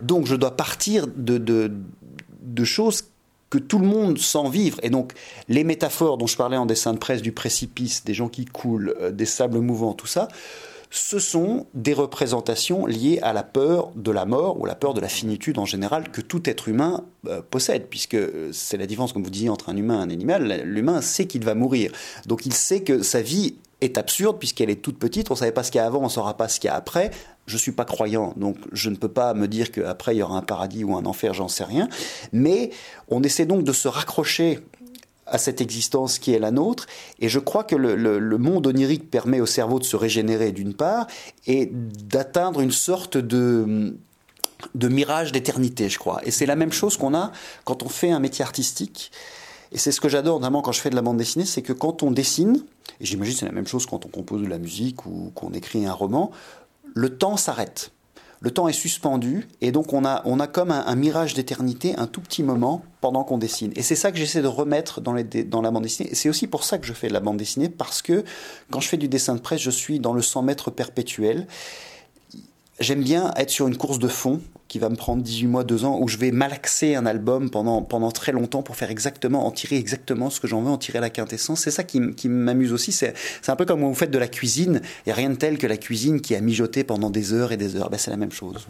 Donc 0.00 0.26
je 0.26 0.34
dois 0.34 0.56
partir 0.56 1.06
de, 1.06 1.38
de, 1.38 2.64
choses 2.64 3.04
que 3.50 3.58
tout 3.58 3.78
le 3.78 3.86
monde 3.86 4.18
sent 4.18 4.48
vivre. 4.50 4.78
Et 4.82 4.88
donc, 4.88 5.12
les 5.48 5.64
métaphores 5.64 6.16
dont 6.16 6.26
je 6.26 6.36
parlais 6.36 6.56
en 6.56 6.64
dessin 6.64 6.94
de 6.94 6.98
presse, 6.98 7.20
du 7.20 7.32
précipice, 7.32 8.04
des 8.04 8.14
gens 8.14 8.28
qui 8.28 8.46
coulent, 8.46 8.94
euh, 9.00 9.10
des 9.10 9.26
sables 9.26 9.58
mouvants, 9.58 9.92
tout 9.92 10.06
ça, 10.06 10.28
ce 10.90 11.18
sont 11.18 11.66
des 11.72 11.94
représentations 11.94 12.84
liées 12.84 13.18
à 13.22 13.32
la 13.32 13.42
peur 13.42 13.90
de 13.96 14.10
la 14.10 14.26
mort 14.26 14.60
ou 14.60 14.66
la 14.66 14.74
peur 14.74 14.92
de 14.92 15.00
la 15.00 15.08
finitude 15.08 15.58
en 15.58 15.64
général 15.64 16.10
que 16.10 16.20
tout 16.20 16.48
être 16.48 16.68
humain 16.68 17.04
euh, 17.26 17.40
possède, 17.42 17.86
puisque 17.88 18.14
euh, 18.14 18.50
c'est 18.52 18.76
la 18.76 18.86
différence, 18.86 19.12
comme 19.12 19.24
vous 19.24 19.30
disiez, 19.30 19.48
entre 19.48 19.70
un 19.70 19.76
humain 19.76 20.00
et 20.00 20.02
un 20.02 20.10
animal. 20.10 20.62
L'humain 20.64 21.00
sait 21.00 21.26
qu'il 21.26 21.44
va 21.44 21.54
mourir. 21.54 21.92
Donc 22.26 22.46
il 22.46 22.52
sait 22.52 22.82
que 22.82 23.02
sa 23.02 23.22
vie 23.22 23.56
est 23.82 23.98
absurde 23.98 24.38
puisqu'elle 24.38 24.70
est 24.70 24.82
toute 24.82 24.98
petite. 24.98 25.30
On 25.30 25.34
ne 25.34 25.38
savait 25.38 25.52
pas 25.52 25.62
ce 25.62 25.70
qu'il 25.70 25.78
y 25.78 25.82
a 25.82 25.86
avant, 25.86 26.00
on 26.00 26.04
ne 26.04 26.08
saura 26.08 26.36
pas 26.36 26.48
ce 26.48 26.60
qu'il 26.60 26.68
y 26.68 26.70
a 26.70 26.76
après. 26.76 27.10
Je 27.46 27.54
ne 27.54 27.58
suis 27.58 27.72
pas 27.72 27.84
croyant, 27.84 28.34
donc 28.36 28.56
je 28.72 28.88
ne 28.88 28.96
peux 28.96 29.08
pas 29.08 29.34
me 29.34 29.48
dire 29.48 29.72
qu'après 29.72 30.14
il 30.14 30.18
y 30.18 30.22
aura 30.22 30.38
un 30.38 30.42
paradis 30.42 30.84
ou 30.84 30.96
un 30.96 31.04
enfer, 31.04 31.34
j'en 31.34 31.48
sais 31.48 31.64
rien. 31.64 31.88
Mais 32.32 32.70
on 33.08 33.22
essaie 33.22 33.46
donc 33.46 33.64
de 33.64 33.72
se 33.72 33.88
raccrocher 33.88 34.60
à 35.26 35.38
cette 35.38 35.60
existence 35.60 36.18
qui 36.18 36.32
est 36.32 36.38
la 36.38 36.50
nôtre. 36.50 36.86
Et 37.18 37.28
je 37.28 37.38
crois 37.38 37.64
que 37.64 37.74
le, 37.74 38.38
monde 38.38 38.66
onirique 38.66 39.10
permet 39.10 39.40
au 39.40 39.46
cerveau 39.46 39.78
de 39.78 39.84
se 39.84 39.96
régénérer 39.96 40.52
d'une 40.52 40.74
part 40.74 41.06
et 41.46 41.70
d'atteindre 41.72 42.60
une 42.60 42.72
sorte 42.72 43.16
de 43.16 43.96
de 44.76 44.86
mirage 44.86 45.32
d'éternité, 45.32 45.88
je 45.88 45.98
crois. 45.98 46.20
Et 46.24 46.30
c'est 46.30 46.46
la 46.46 46.54
même 46.54 46.70
chose 46.70 46.96
qu'on 46.96 47.14
a 47.16 47.32
quand 47.64 47.82
on 47.82 47.88
fait 47.88 48.12
un 48.12 48.20
métier 48.20 48.44
artistique. 48.44 49.10
Et 49.72 49.78
c'est 49.78 49.92
ce 49.92 50.00
que 50.00 50.08
j'adore 50.08 50.38
notamment 50.38 50.62
quand 50.62 50.72
je 50.72 50.80
fais 50.80 50.90
de 50.90 50.94
la 50.94 51.02
bande 51.02 51.16
dessinée, 51.16 51.46
c'est 51.46 51.62
que 51.62 51.72
quand 51.72 52.02
on 52.02 52.10
dessine, 52.10 52.62
et 53.00 53.06
j'imagine 53.06 53.34
c'est 53.34 53.46
la 53.46 53.52
même 53.52 53.66
chose 53.66 53.86
quand 53.86 54.04
on 54.04 54.08
compose 54.08 54.42
de 54.42 54.46
la 54.46 54.58
musique 54.58 55.06
ou 55.06 55.32
qu'on 55.34 55.52
écrit 55.52 55.86
un 55.86 55.92
roman, 55.92 56.30
le 56.94 57.16
temps 57.16 57.36
s'arrête. 57.38 57.90
le 58.40 58.50
temps 58.50 58.66
est 58.68 58.72
suspendu 58.72 59.48
et 59.60 59.70
donc 59.70 59.92
on 59.92 60.04
a, 60.04 60.20
on 60.24 60.40
a 60.40 60.48
comme 60.48 60.72
un, 60.72 60.94
mirage 60.96 61.32
d'éternité, 61.32 61.94
un 61.96 62.08
tout 62.08 62.20
petit 62.20 62.42
moment 62.42 62.82
pendant 63.00 63.22
qu'on 63.24 63.38
dessine. 63.38 63.72
Et 63.76 63.82
c'est 63.82 63.94
ça 63.94 64.10
que 64.10 64.18
j'essaie 64.18 64.42
de 64.42 64.48
remettre 64.48 65.00
dans, 65.00 65.14
dans 65.46 65.62
la 65.62 65.70
bande 65.70 65.84
dessinée. 65.84 66.10
Et 66.10 66.14
c'est 66.16 66.28
aussi 66.28 66.48
pour 66.48 66.64
ça 66.64 66.78
que 66.78 66.86
je 66.86 66.92
fais 66.92 67.08
de 67.08 67.12
la 67.12 67.20
bande 67.20 67.36
dessinée, 67.36 67.68
parce 67.68 68.02
que 68.02 68.24
quand 68.70 68.80
je 68.80 68.88
fais 68.88 68.96
du 68.96 69.08
dessin 69.08 69.36
de 69.36 69.40
presse, 69.40 69.60
je 69.60 69.70
suis 69.70 70.00
dans 70.00 70.12
le 70.12 70.22
100 70.22 70.42
mètres 70.42 70.70
perpétuel. 70.72 71.46
J'aime 72.80 73.04
bien 73.04 73.32
être 73.36 73.50
sur 73.50 73.68
une 73.68 73.76
course 73.76 74.00
de 74.00 74.08
fond 74.08 74.40
qui 74.72 74.78
va 74.78 74.88
me 74.88 74.96
prendre 74.96 75.22
18 75.22 75.48
mois, 75.48 75.64
2 75.64 75.84
ans, 75.84 75.98
où 76.00 76.08
je 76.08 76.16
vais 76.16 76.30
malaxer 76.30 76.94
un 76.94 77.04
album 77.04 77.50
pendant, 77.50 77.82
pendant 77.82 78.10
très 78.10 78.32
longtemps 78.32 78.62
pour 78.62 78.74
faire 78.74 78.90
exactement, 78.90 79.46
en 79.46 79.50
tirer 79.50 79.76
exactement 79.76 80.30
ce 80.30 80.40
que 80.40 80.48
j'en 80.48 80.62
veux, 80.62 80.70
en 80.70 80.78
tirer 80.78 80.98
la 80.98 81.10
quintessence. 81.10 81.60
C'est 81.60 81.70
ça 81.70 81.84
qui, 81.84 82.00
qui 82.14 82.30
m'amuse 82.30 82.72
aussi. 82.72 82.90
C'est 82.90 83.12
un 83.48 83.56
peu 83.56 83.66
comme 83.66 83.82
vous 83.82 83.92
faites 83.92 84.10
de 84.10 84.16
la 84.16 84.28
cuisine. 84.28 84.80
A 85.06 85.12
rien 85.12 85.28
de 85.28 85.34
tel 85.34 85.58
que 85.58 85.66
la 85.66 85.76
cuisine 85.76 86.22
qui 86.22 86.34
a 86.34 86.40
mijoté 86.40 86.84
pendant 86.84 87.10
des 87.10 87.34
heures 87.34 87.52
et 87.52 87.58
des 87.58 87.76
heures. 87.76 87.90
Ben, 87.90 87.98
c'est 87.98 88.10
la 88.10 88.16
même 88.16 88.32
chose. 88.32 88.66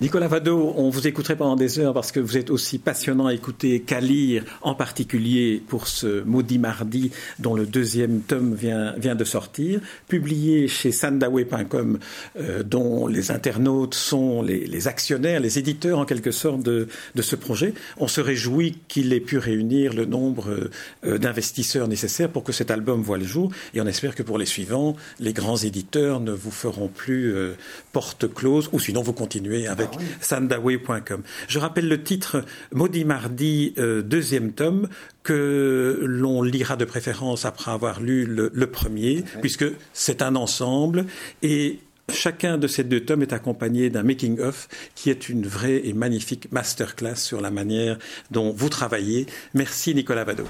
Nicolas 0.00 0.28
Vado, 0.28 0.72
on 0.78 0.88
vous 0.88 1.06
écouterait 1.06 1.36
pendant 1.36 1.56
des 1.56 1.78
heures 1.78 1.92
parce 1.92 2.10
que 2.10 2.18
vous 2.18 2.38
êtes 2.38 2.48
aussi 2.48 2.78
passionnant 2.78 3.26
à 3.26 3.34
écouter 3.34 3.80
qu'à 3.80 4.00
lire, 4.00 4.46
en 4.62 4.74
particulier 4.74 5.62
pour 5.68 5.88
ce 5.88 6.22
Maudit 6.22 6.58
Mardi 6.58 7.10
dont 7.38 7.54
le 7.54 7.66
deuxième 7.66 8.20
tome 8.20 8.54
vient, 8.54 8.94
vient 8.96 9.14
de 9.14 9.24
sortir, 9.24 9.80
publié 10.08 10.68
chez 10.68 10.90
sandaway.com, 10.90 11.98
euh, 12.38 12.62
dont 12.62 13.06
les 13.06 13.30
internautes 13.30 13.94
sont 13.94 14.40
les, 14.40 14.64
les 14.66 14.88
actionnaires, 15.02 15.40
les 15.40 15.58
éditeurs 15.58 15.98
en 15.98 16.04
quelque 16.04 16.30
sorte 16.30 16.62
de, 16.62 16.86
de 17.16 17.22
ce 17.22 17.34
projet. 17.34 17.74
On 17.98 18.06
se 18.06 18.20
réjouit 18.20 18.78
qu'il 18.86 19.12
ait 19.12 19.18
pu 19.18 19.36
réunir 19.36 19.94
le 19.94 20.04
nombre 20.04 20.70
euh, 21.04 21.18
d'investisseurs 21.18 21.88
nécessaires 21.88 22.28
pour 22.28 22.44
que 22.44 22.52
cet 22.52 22.70
album 22.70 23.02
voit 23.02 23.18
le 23.18 23.24
jour 23.24 23.50
et 23.74 23.80
on 23.80 23.86
espère 23.86 24.14
que 24.14 24.22
pour 24.22 24.38
les 24.38 24.46
suivants, 24.46 24.94
les 25.18 25.32
grands 25.32 25.56
éditeurs 25.56 26.20
ne 26.20 26.30
vous 26.30 26.52
feront 26.52 26.86
plus 26.86 27.34
euh, 27.34 27.54
porte 27.90 28.32
close 28.32 28.70
ou 28.72 28.78
sinon 28.78 29.02
vous 29.02 29.12
continuez 29.12 29.66
avec 29.66 29.88
ah 29.94 29.98
sandaway.com. 30.20 31.22
Je 31.48 31.58
rappelle 31.58 31.88
le 31.88 32.00
titre 32.04 32.44
Maudit 32.70 33.04
Mardi, 33.04 33.74
euh, 33.78 34.02
deuxième 34.02 34.52
tome, 34.52 34.88
que 35.24 35.98
l'on 36.04 36.42
lira 36.42 36.76
de 36.76 36.84
préférence 36.84 37.44
après 37.44 37.72
avoir 37.72 38.00
lu 38.00 38.24
le, 38.24 38.52
le 38.54 38.66
premier, 38.68 39.24
puisque 39.40 39.66
c'est 39.92 40.22
un 40.22 40.36
ensemble 40.36 41.06
et 41.42 41.80
Chacun 42.10 42.58
de 42.58 42.66
ces 42.66 42.84
deux 42.84 43.00
tomes 43.00 43.22
est 43.22 43.32
accompagné 43.32 43.90
d'un 43.90 44.02
making-of 44.02 44.68
qui 44.94 45.10
est 45.10 45.28
une 45.28 45.46
vraie 45.46 45.80
et 45.84 45.92
magnifique 45.92 46.50
masterclass 46.52 47.16
sur 47.16 47.40
la 47.40 47.50
manière 47.50 47.98
dont 48.30 48.52
vous 48.52 48.68
travaillez. 48.68 49.26
Merci 49.54 49.94
Nicolas 49.94 50.24
Vado. 50.24 50.44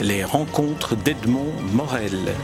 Les 0.00 0.24
rencontres 0.24 0.96
d'Edmond 0.96 1.52
Morel. 1.72 2.34